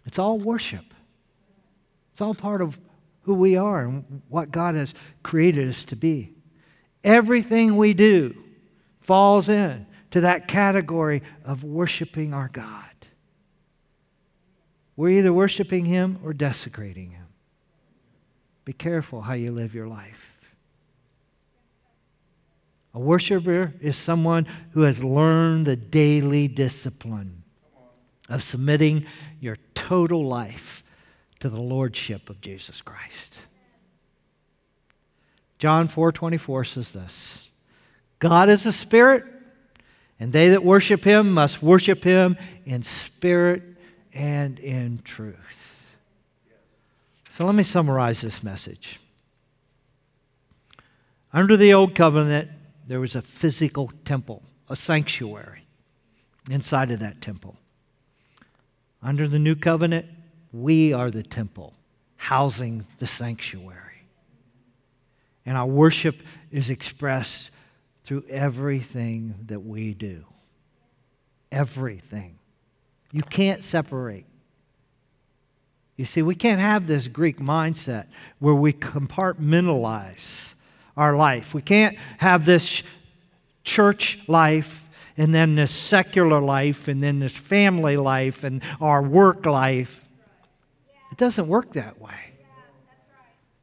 [0.06, 0.84] it's all worship.
[2.18, 2.76] It's all part of
[3.22, 6.32] who we are and what God has created us to be.
[7.04, 8.36] Everything we do
[8.98, 12.90] falls in to that category of worshiping our God.
[14.96, 17.28] We're either worshiping Him or desecrating Him.
[18.64, 20.40] Be careful how you live your life.
[22.94, 27.44] A worshiper is someone who has learned the daily discipline
[28.28, 29.06] of submitting
[29.38, 30.82] your total life
[31.40, 33.38] to the lordship of Jesus Christ.
[35.58, 37.48] John 4:24 says this.
[38.18, 39.24] God is a spirit,
[40.18, 43.62] and they that worship him must worship him in spirit
[44.12, 45.36] and in truth.
[47.30, 48.98] So let me summarize this message.
[51.32, 52.50] Under the old covenant,
[52.86, 55.62] there was a physical temple, a sanctuary
[56.50, 57.56] inside of that temple.
[59.02, 60.06] Under the new covenant,
[60.52, 61.74] we are the temple,
[62.16, 64.04] housing the sanctuary.
[65.46, 66.16] And our worship
[66.50, 67.50] is expressed
[68.04, 70.24] through everything that we do.
[71.50, 72.38] Everything.
[73.12, 74.26] You can't separate.
[75.96, 78.06] You see, we can't have this Greek mindset
[78.38, 80.54] where we compartmentalize
[80.96, 81.54] our life.
[81.54, 82.82] We can't have this
[83.64, 84.84] church life
[85.16, 90.04] and then this secular life and then this family life and our work life.
[91.18, 92.14] Doesn't work that way.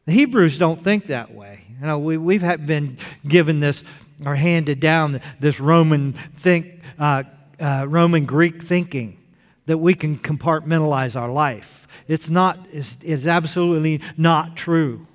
[0.05, 1.65] The Hebrews don't think that way.
[1.79, 3.83] You know, we, we've been given this
[4.23, 7.23] or handed down this Roman think, uh,
[7.59, 9.17] uh, Roman Greek thinking
[9.65, 11.87] that we can compartmentalize our life.
[12.07, 12.59] It's not.
[12.71, 15.07] It's, it's absolutely not true.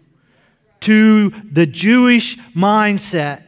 [0.80, 3.42] To the Jewish mindset,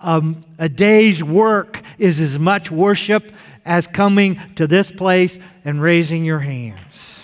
[0.00, 3.32] um, a day's work is as much worship
[3.64, 7.17] as coming to this place and raising your hands.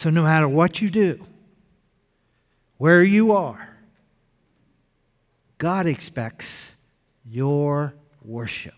[0.00, 1.22] So, no matter what you do,
[2.78, 3.68] where you are,
[5.58, 6.46] God expects
[7.26, 7.92] your
[8.24, 8.72] worship.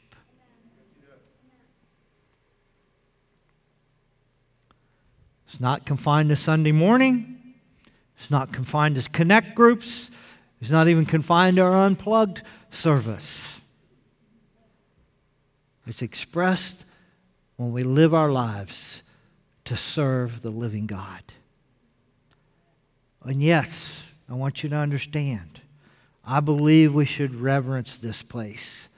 [5.47, 7.55] It's not confined to Sunday morning.
[8.19, 10.11] It's not confined to connect groups.
[10.61, 12.43] It's not even confined to our unplugged
[12.73, 13.47] service.
[15.87, 16.85] It's expressed
[17.59, 19.05] when we live our lives
[19.65, 21.23] to serve the living God.
[23.25, 25.61] And yes, I want you to understand,
[26.25, 28.89] I believe we should reverence this place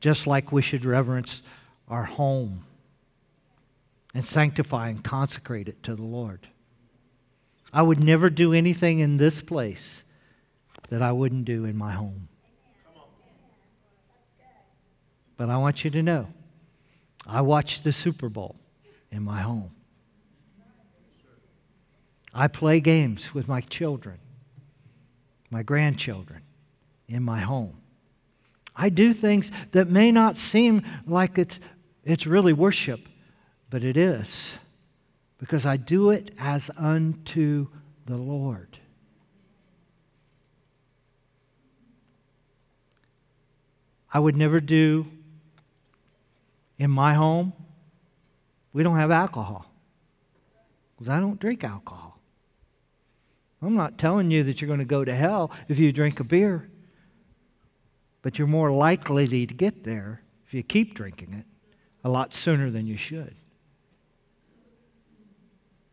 [0.00, 1.42] just like we should reverence
[1.88, 2.64] our home
[4.14, 6.48] and sanctify and consecrate it to the Lord.
[7.72, 10.02] I would never do anything in this place
[10.88, 12.28] that I wouldn't do in my home.
[15.36, 16.26] But I want you to know
[17.26, 18.56] I watched the Super Bowl
[19.10, 19.70] in my home.
[22.32, 24.18] I play games with my children,
[25.50, 26.42] my grandchildren,
[27.08, 27.76] in my home.
[28.76, 31.58] I do things that may not seem like it's,
[32.04, 33.00] it's really worship,
[33.68, 34.58] but it is
[35.38, 37.66] because I do it as unto
[38.06, 38.78] the Lord.
[44.12, 45.06] I would never do
[46.78, 47.52] in my home,
[48.72, 49.66] we don't have alcohol
[50.96, 52.19] because I don't drink alcohol.
[53.62, 56.24] I'm not telling you that you're going to go to hell if you drink a
[56.24, 56.68] beer,
[58.22, 61.44] but you're more likely to get there if you keep drinking it
[62.02, 63.34] a lot sooner than you should.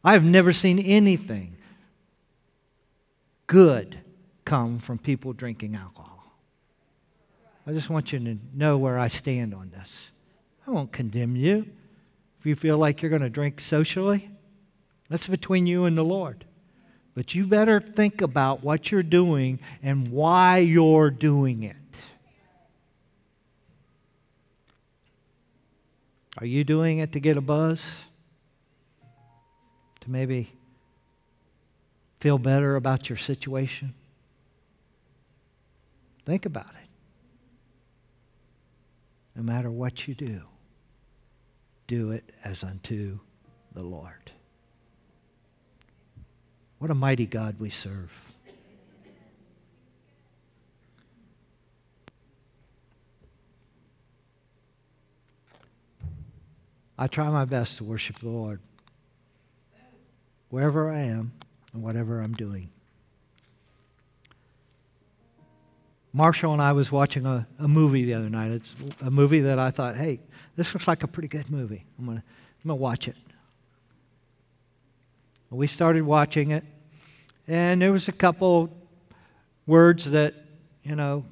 [0.03, 1.57] I've never seen anything
[3.47, 3.99] good
[4.45, 6.23] come from people drinking alcohol.
[7.65, 9.89] I just want you to know where I stand on this.
[10.65, 11.65] I won't condemn you.
[12.39, 14.29] If you feel like you're going to drink socially,
[15.09, 16.45] that's between you and the Lord.
[17.17, 21.75] But you better think about what you're doing and why you're doing it.
[26.37, 27.83] Are you doing it to get a buzz?
[30.01, 30.51] To maybe
[32.19, 33.95] feel better about your situation?
[36.23, 36.89] Think about it.
[39.35, 40.41] No matter what you do,
[41.87, 43.17] do it as unto
[43.73, 44.33] the Lord.
[46.79, 48.11] What a mighty God we serve.
[56.99, 58.59] I try my best to worship the Lord
[60.49, 61.31] wherever I am
[61.73, 62.69] and whatever I'm doing.
[66.13, 68.51] Marshall and I was watching a, a movie the other night.
[68.51, 70.19] It's a movie that I thought, hey,
[70.55, 71.85] this looks like a pretty good movie.
[71.99, 73.15] I'm going to I'm gonna watch it.
[75.49, 76.63] We started watching it,
[77.47, 78.69] and there was a couple
[79.65, 80.33] words that,
[80.83, 81.25] you know,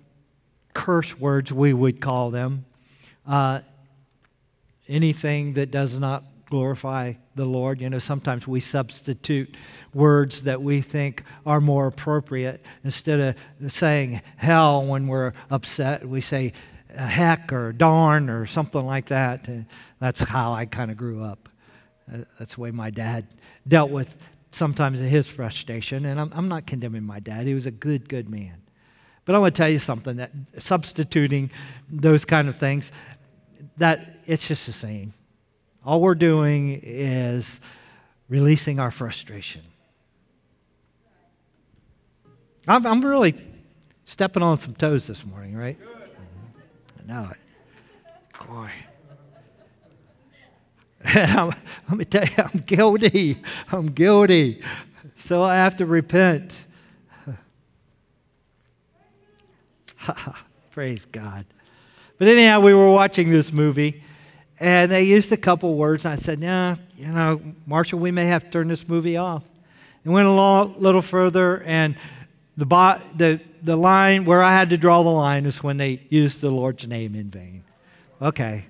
[0.73, 2.65] curse words we would call them.
[3.27, 3.59] Uh,
[4.87, 7.81] anything that does not glorify the Lord.
[7.81, 9.55] You know, sometimes we substitute
[9.93, 12.63] words that we think are more appropriate.
[12.83, 16.53] Instead of saying hell when we're upset, we say
[16.95, 19.49] heck or darn or something like that.
[19.99, 21.49] That's how I kind of grew up.
[22.07, 23.27] That's the way my dad
[23.67, 24.15] dealt with
[24.51, 26.05] sometimes his frustration.
[26.05, 28.61] And I'm, I'm not condemning my dad, he was a good, good man.
[29.25, 31.49] But I want to tell you something that substituting
[31.89, 32.91] those kind of things,
[33.77, 35.13] that it's just the same.
[35.83, 37.59] All we're doing is
[38.29, 39.61] releasing our frustration.
[42.67, 43.35] I'm, I'm really
[44.05, 45.77] stepping on some toes this morning, right?
[46.99, 48.47] I know it.
[48.47, 48.69] Boy.
[51.15, 51.53] let
[51.91, 53.41] me tell you, I'm guilty.
[53.71, 54.63] I'm guilty.
[55.17, 56.53] So I have to repent.
[60.71, 61.45] Praise God.
[62.17, 64.03] But anyhow, we were watching this movie,
[64.59, 68.25] and they used a couple words, and I said, Yeah, you know, Marshall, we may
[68.25, 69.43] have to turn this movie off.
[70.03, 71.95] And went a little further, and
[72.57, 72.65] the,
[73.15, 76.49] the, the line where I had to draw the line is when they used the
[76.49, 77.63] Lord's name in vain.
[78.21, 78.65] Okay,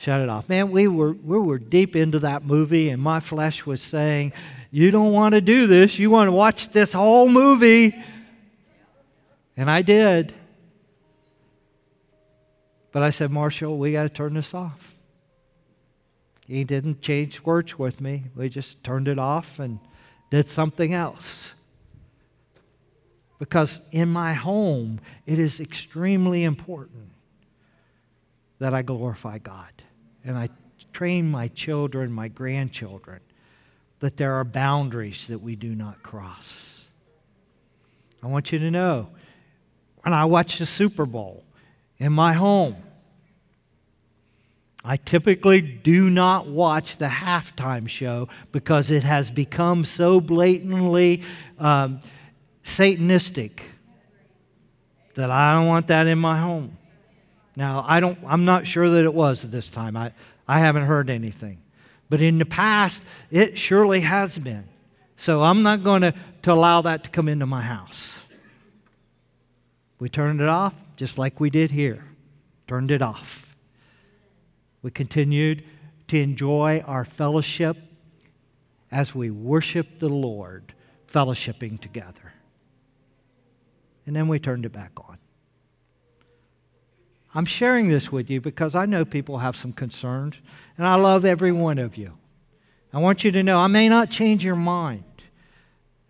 [0.00, 0.48] shut it off.
[0.48, 4.32] Man, we were, we were deep into that movie, and my flesh was saying,
[4.70, 5.98] You don't want to do this.
[5.98, 7.94] You want to watch this whole movie.
[9.56, 10.32] And I did.
[12.92, 14.94] But I said, Marshall, we got to turn this off.
[16.46, 18.24] He didn't change words with me.
[18.34, 19.78] We just turned it off and
[20.30, 21.54] did something else.
[23.38, 27.10] Because in my home, it is extremely important
[28.58, 29.70] that I glorify God.
[30.24, 30.48] And I
[30.92, 33.20] train my children, my grandchildren,
[34.00, 36.84] that there are boundaries that we do not cross.
[38.22, 39.08] I want you to know
[40.02, 41.44] when I watch the Super Bowl
[41.98, 42.76] in my home,
[44.82, 51.22] I typically do not watch the halftime show because it has become so blatantly
[51.58, 52.00] um,
[52.64, 53.60] Satanistic
[55.14, 56.78] that I don't want that in my home.
[57.60, 59.94] Now, I don't, I'm not sure that it was at this time.
[59.94, 60.12] I,
[60.48, 61.60] I haven't heard anything.
[62.08, 64.64] But in the past, it surely has been.
[65.18, 68.16] So I'm not going to, to allow that to come into my house.
[69.98, 72.02] We turned it off just like we did here.
[72.66, 73.54] Turned it off.
[74.80, 75.62] We continued
[76.08, 77.76] to enjoy our fellowship
[78.90, 80.72] as we worship the Lord,
[81.12, 82.32] fellowshipping together.
[84.06, 85.18] And then we turned it back on.
[87.34, 90.34] I'm sharing this with you because I know people have some concerns,
[90.76, 92.12] and I love every one of you.
[92.92, 95.04] I want you to know I may not change your mind,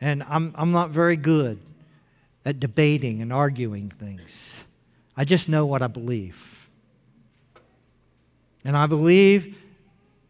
[0.01, 1.61] and I'm, I'm not very good
[2.45, 4.57] at debating and arguing things.
[5.15, 6.43] I just know what I believe.
[8.65, 9.57] And I believe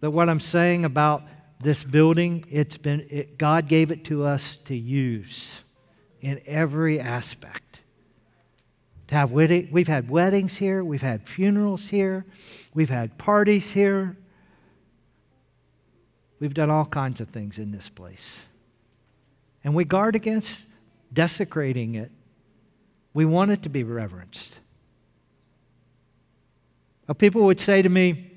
[0.01, 1.23] that what I'm saying about
[1.61, 5.59] this building, it's been, it, God gave it to us to use
[6.21, 7.70] in every aspect.
[9.11, 12.25] To have wedding, we've had weddings here, we've had funerals here,
[12.75, 14.17] we've had parties here.
[16.39, 18.39] We've done all kinds of things in this place.
[19.65, 20.63] And we guard against
[21.13, 22.13] desecrating it.
[23.13, 24.61] We want it to be reverenced.
[27.09, 28.31] Now, people would say to me,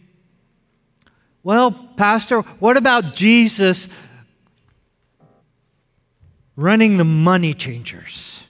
[1.43, 3.87] Well, Pastor, what about Jesus
[6.55, 8.43] running the money changers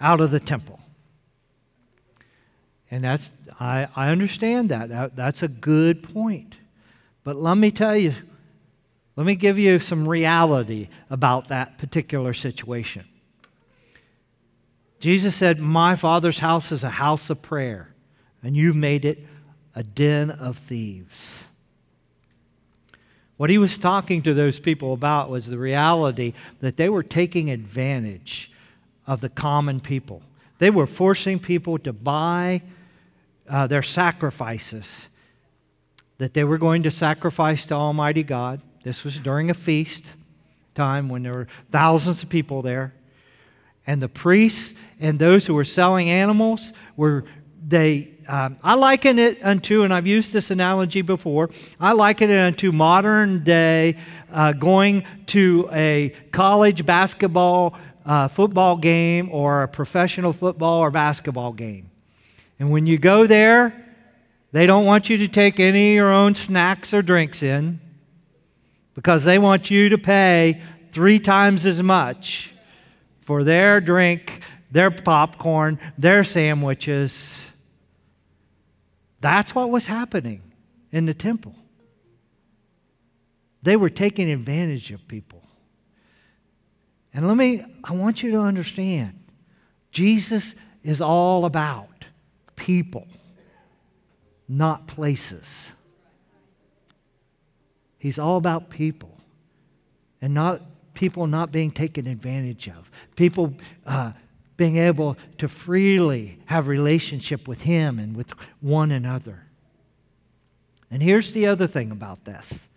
[0.00, 0.80] out of the temple?
[2.90, 4.88] And that's, I, I understand that.
[4.90, 5.16] that.
[5.16, 6.54] That's a good point.
[7.24, 8.14] But let me tell you,
[9.16, 13.04] let me give you some reality about that particular situation.
[15.00, 17.88] Jesus said, My Father's house is a house of prayer,
[18.42, 19.18] and you've made it
[19.74, 21.44] a den of thieves.
[23.36, 27.50] What he was talking to those people about was the reality that they were taking
[27.50, 28.50] advantage
[29.06, 30.22] of the common people.
[30.58, 32.62] They were forcing people to buy
[33.48, 35.08] uh, their sacrifices
[36.18, 38.60] that they were going to sacrifice to Almighty God.
[38.84, 40.04] This was during a feast
[40.74, 42.94] time when there were thousands of people there.
[43.86, 47.24] And the priests and those who were selling animals were,
[47.66, 52.38] they, um, I liken it unto, and I've used this analogy before, I liken it
[52.38, 53.98] unto modern day
[54.32, 57.76] uh, going to a college basketball,
[58.06, 61.90] uh, football game, or a professional football or basketball game.
[62.58, 63.84] And when you go there,
[64.52, 67.80] they don't want you to take any of your own snacks or drinks in
[68.94, 72.52] because they want you to pay three times as much
[73.22, 74.40] for their drink,
[74.70, 77.36] their popcorn, their sandwiches.
[79.20, 80.42] That's what was happening
[80.92, 81.56] in the temple.
[83.62, 85.42] They were taking advantage of people.
[87.12, 89.18] And let me, I want you to understand
[89.90, 91.88] Jesus is all about
[92.56, 93.06] people,
[94.48, 95.46] not places.
[97.98, 99.16] He's all about people
[100.20, 100.62] and not
[100.94, 102.90] people not being taken advantage of.
[103.16, 103.54] People
[103.86, 104.12] uh,
[104.56, 108.30] being able to freely have relationship with Him and with
[108.60, 109.44] one another.
[110.90, 112.68] And here's the other thing about this.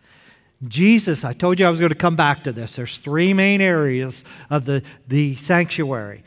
[0.68, 2.76] Jesus, I told you I was going to come back to this.
[2.76, 6.24] There's three main areas of the, the sanctuary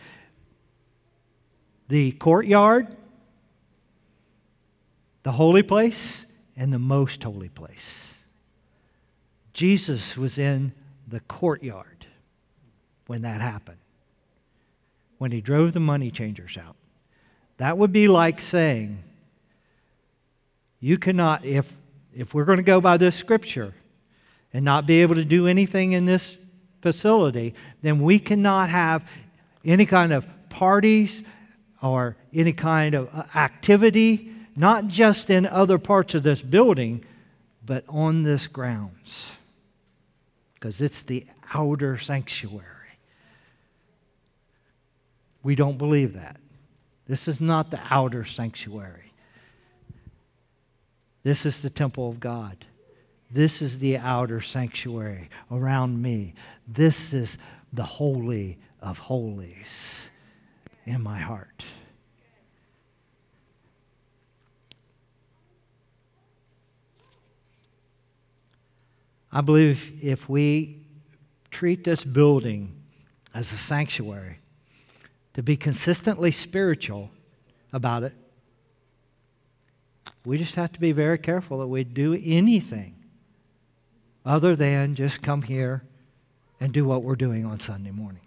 [1.91, 2.97] the courtyard,
[5.31, 6.27] the holy place,
[6.57, 8.09] and the most holy place.
[9.53, 10.73] Jesus was in
[11.07, 12.05] the courtyard
[13.07, 13.79] when that happened,
[15.19, 16.75] when he drove the money changers out.
[17.59, 19.05] That would be like saying,
[20.81, 21.73] you cannot, if,
[22.13, 23.73] if we're going to go by this scripture
[24.53, 26.39] and not be able to do anything in this
[26.83, 29.09] facility, then we cannot have
[29.65, 31.23] any kind of parties
[31.81, 34.30] or any kind of uh, activity,
[34.61, 37.03] not just in other parts of this building,
[37.65, 39.31] but on this grounds
[40.55, 42.67] because it's the outer sanctuary.
[45.43, 46.37] We don't believe that.
[47.07, 49.15] This is not the outer sanctuary.
[51.23, 52.67] This is the temple of God.
[53.31, 56.35] This is the outer sanctuary around me.
[56.69, 57.39] This is
[57.73, 60.11] the holy of holies
[60.85, 61.65] in my heart.
[69.33, 70.81] I believe if we
[71.51, 72.83] treat this building
[73.33, 74.39] as a sanctuary,
[75.35, 77.11] to be consistently spiritual
[77.73, 78.13] about it,
[80.25, 82.95] we just have to be very careful that we do anything
[84.27, 85.83] other than just come here
[86.61, 88.21] and do what we're doing on Sunday morning.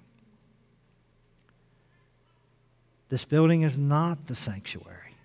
[3.09, 5.15] This building is not the sanctuary.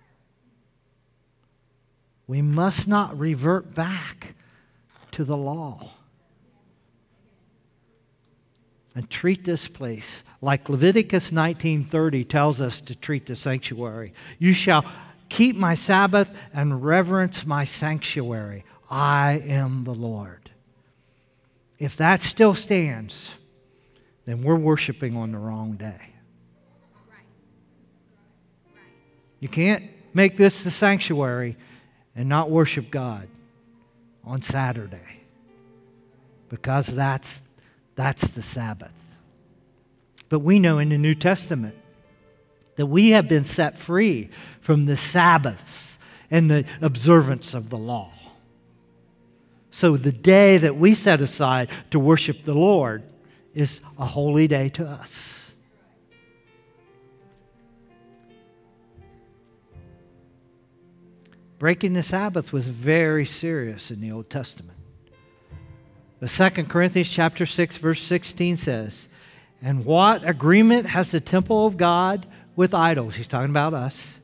[2.27, 4.35] We must not revert back
[5.19, 5.91] to the law.
[8.95, 14.13] And treat this place like Leviticus 19:30 tells us to treat the sanctuary.
[14.37, 14.89] You shall
[15.27, 18.63] keep my Sabbath and reverence my sanctuary.
[18.89, 20.51] I am the Lord.
[21.79, 23.31] If that still stands,
[24.23, 26.13] then we're worshiping on the wrong day.
[29.41, 31.57] You can't make this the sanctuary
[32.15, 33.27] and not worship God
[34.29, 35.21] on Saturday
[36.49, 37.41] because that's,
[37.95, 38.93] that's the Sabbath.
[40.29, 41.75] But we know in the New Testament
[42.75, 44.29] that we have been set free
[44.61, 45.97] from the Sabbaths
[46.29, 48.13] and the observance of the law.
[49.71, 53.01] So the day that we set aside to worship the Lord
[53.55, 55.38] is a holy day to us.
[61.59, 64.77] Breaking the Sabbath was very serious in the Old Testament.
[66.21, 69.09] The Second Corinthians chapter 6 verse 16 says,
[69.61, 74.21] "And what agreement has the temple of God with idols?" He's talking about us.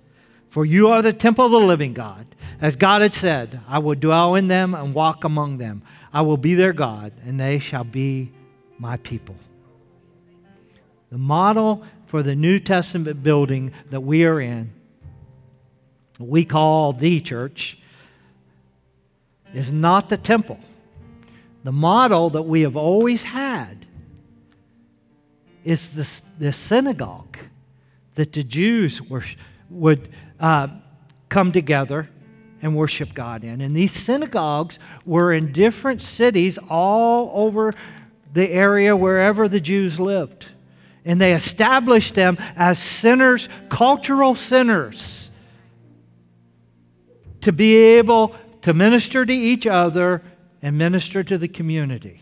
[0.50, 2.26] "For you are the temple of the living God.
[2.62, 5.82] As God had said, I will dwell in them and walk among them.
[6.14, 8.32] I will be their God, and they shall be
[8.80, 9.36] my people."
[11.12, 14.70] The model for the New Testament building that we are in,
[16.20, 17.78] we call the church,
[19.54, 20.60] is not the temple
[21.66, 23.88] the model that we have always had
[25.64, 27.40] is the, the synagogue
[28.14, 29.24] that the Jews were,
[29.72, 30.10] would
[30.40, 30.68] uh,
[31.28, 32.08] come together
[32.62, 33.62] and worship God in.
[33.62, 37.74] And these synagogues were in different cities all over
[38.34, 40.46] the area wherever the Jews lived.
[41.04, 45.25] And they established them as sinners, cultural sinners,
[47.46, 50.24] to be able to minister to each other
[50.64, 52.20] and minister to the community.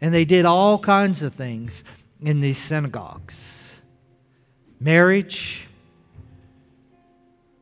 [0.00, 1.84] And they did all kinds of things
[2.20, 3.70] in these synagogues
[4.80, 5.68] marriage,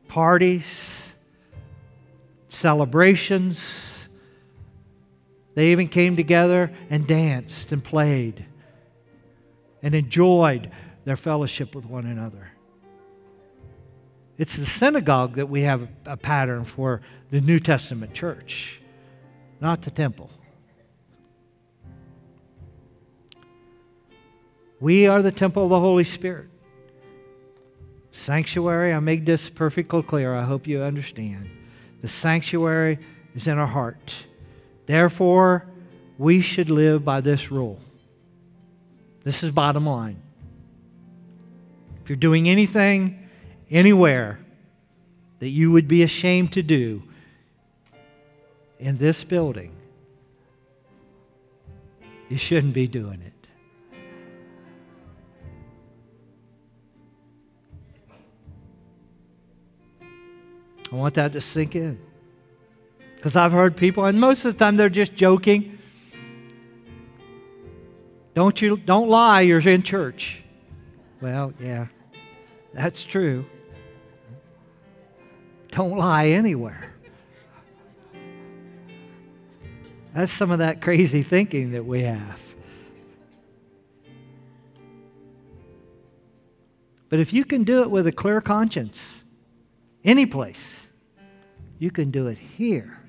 [0.07, 1.03] parties,
[2.49, 3.61] celebrations.
[5.53, 8.43] They even came together and danced and played
[9.83, 10.71] and enjoyed
[11.05, 12.52] their fellowship with one another.
[14.43, 16.99] It's the synagogue that we have a pattern for
[17.31, 18.81] the New Testament church
[19.61, 20.29] not the temple.
[24.81, 26.49] We are the temple of the Holy Spirit.
[28.11, 30.35] Sanctuary, I make this perfectly clear.
[30.35, 31.49] I hope you understand.
[32.01, 32.99] The sanctuary
[33.35, 34.13] is in our heart.
[34.87, 35.65] Therefore,
[36.17, 37.79] we should live by this rule.
[39.23, 40.21] This is bottom line.
[42.03, 43.22] If you're doing anything,
[43.73, 44.39] anywhere,
[45.39, 47.03] that you would be ashamed to do,
[48.79, 49.75] in this building,
[52.29, 53.33] you shouldn't be doing it.
[60.91, 61.99] I want that to sink in.
[63.15, 65.79] Because I've heard people, and most of the time they're just joking.
[68.35, 70.41] Don't you don't lie, you're in church.
[71.21, 71.87] Well, yeah,
[72.73, 73.45] that's true.
[75.73, 76.93] Don't lie anywhere.
[80.13, 82.39] That's some of that crazy thinking that we have.
[87.09, 89.21] But if you can do it with a clear conscience,
[90.03, 90.87] any place,
[91.79, 92.99] you can do it here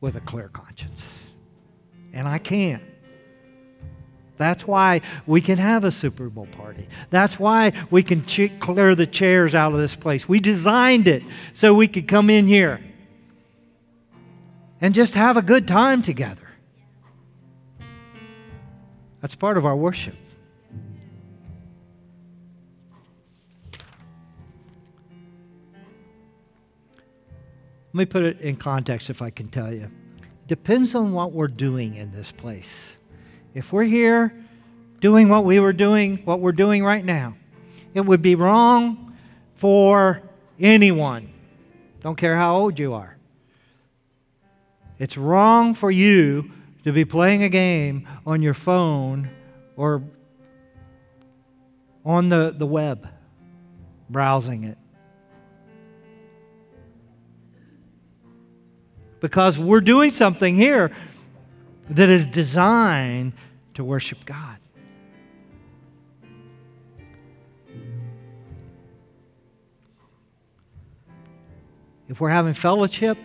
[0.00, 1.00] with a clear conscience.
[2.12, 2.80] And I can.
[4.38, 6.88] That's why we can have a Super Bowl party.
[7.10, 10.28] That's why we can ch- clear the chairs out of this place.
[10.28, 11.22] We designed it
[11.54, 12.80] so we could come in here
[14.80, 16.48] and just have a good time together.
[19.20, 20.14] That's part of our worship.
[27.94, 29.90] Let me put it in context if I can tell you.
[30.46, 32.97] Depends on what we're doing in this place.
[33.54, 34.34] If we're here
[35.00, 37.34] doing what we were doing, what we're doing right now,
[37.94, 39.16] it would be wrong
[39.54, 40.22] for
[40.60, 41.32] anyone.
[42.00, 43.16] Don't care how old you are.
[44.98, 46.50] It's wrong for you
[46.84, 49.30] to be playing a game on your phone
[49.76, 50.02] or
[52.04, 53.08] on the, the web,
[54.08, 54.78] browsing it.
[59.20, 60.92] Because we're doing something here
[61.90, 63.32] that is designed
[63.74, 64.58] to worship God.
[72.08, 73.18] If we're having fellowship,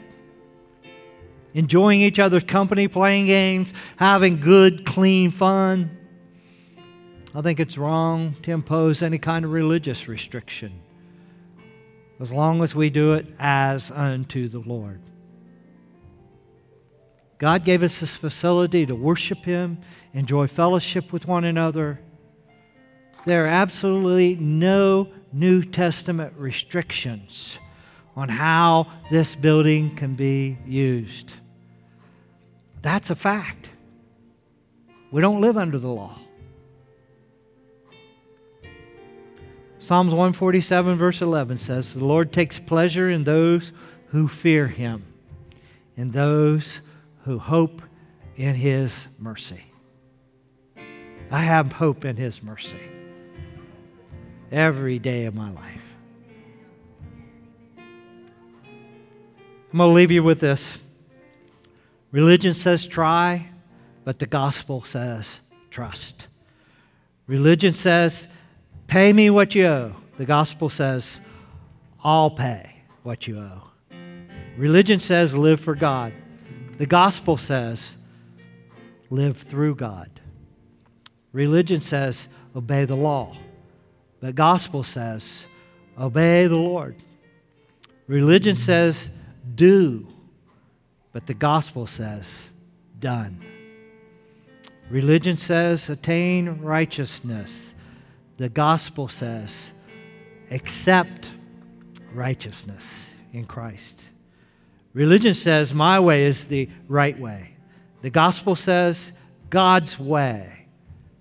[1.53, 5.97] enjoying each other's company, playing games, having good, clean fun.
[7.33, 10.81] I think it's wrong to impose any kind of religious restriction
[12.19, 15.01] as long as we do it as unto the Lord.
[17.43, 19.77] God gave us this facility to worship Him,
[20.13, 21.99] enjoy fellowship with one another.
[23.25, 27.57] There are absolutely no New Testament restrictions
[28.15, 31.33] on how this building can be used.
[32.81, 33.67] That's a fact.
[35.11, 36.17] We don't live under the law.
[39.79, 43.73] Psalms 147, verse 11 says, The Lord takes pleasure in those
[44.11, 45.03] who fear him,
[45.97, 46.79] in those
[47.23, 47.81] who hope
[48.35, 49.63] in His mercy.
[51.31, 52.79] I have hope in His mercy
[54.51, 55.81] every day of my life.
[59.71, 60.77] I'm going to leave you with this.
[62.11, 63.49] Religion says try,
[64.03, 65.25] but the gospel says
[65.71, 66.27] trust.
[67.25, 68.27] Religion says
[68.85, 69.95] pay me what you owe.
[70.17, 71.19] The gospel says
[72.03, 73.63] I'll pay what you owe.
[74.57, 76.13] Religion says live for God.
[76.77, 77.97] The gospel says
[79.09, 80.09] live through God.
[81.31, 83.35] Religion says obey the law.
[84.19, 85.43] But gospel says
[85.99, 86.95] obey the Lord.
[88.07, 89.09] Religion says
[89.55, 90.07] do,
[91.11, 92.25] but the gospel says
[92.99, 93.43] done.
[94.89, 97.73] Religion says attain righteousness.
[98.37, 99.51] The gospel says
[100.51, 101.29] accept
[102.13, 104.05] righteousness in Christ.
[104.93, 107.55] Religion says my way is the right way.
[108.01, 109.11] The gospel says
[109.49, 110.67] God's way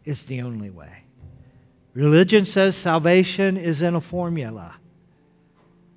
[0.05, 1.05] is the only way.
[1.95, 4.75] Religion says salvation is in a formula.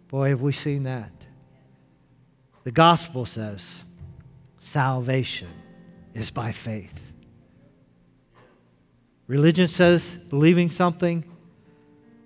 [0.09, 1.11] Boy, have we seen that.
[2.63, 3.83] The gospel says
[4.59, 5.49] salvation
[6.13, 6.93] is by faith.
[9.27, 11.23] Religion says believing something,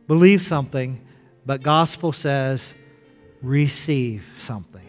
[0.07, 0.99] believe something,
[1.45, 2.73] but gospel says
[3.41, 4.88] receive something.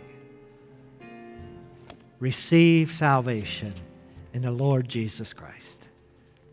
[2.21, 3.73] Receive salvation
[4.35, 5.89] in the Lord Jesus Christ.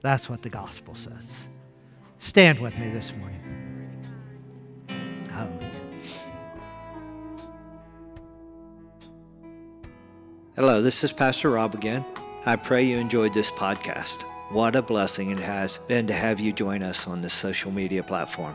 [0.01, 1.49] That's what the gospel says.
[2.19, 3.41] Stand with me this morning.
[5.29, 5.71] Hallelujah.
[10.55, 12.05] Hello, this is Pastor Rob again.
[12.45, 14.23] I pray you enjoyed this podcast.
[14.51, 18.03] What a blessing it has been to have you join us on this social media
[18.03, 18.53] platform.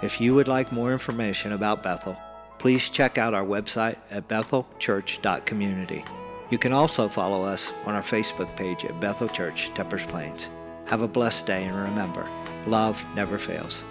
[0.00, 2.16] If you would like more information about Bethel,
[2.60, 6.04] please check out our website at bethelchurch.community.
[6.52, 10.50] You can also follow us on our Facebook page at Bethel Church, Tuppers Plains.
[10.84, 12.28] Have a blessed day and remember,
[12.66, 13.86] love never fails.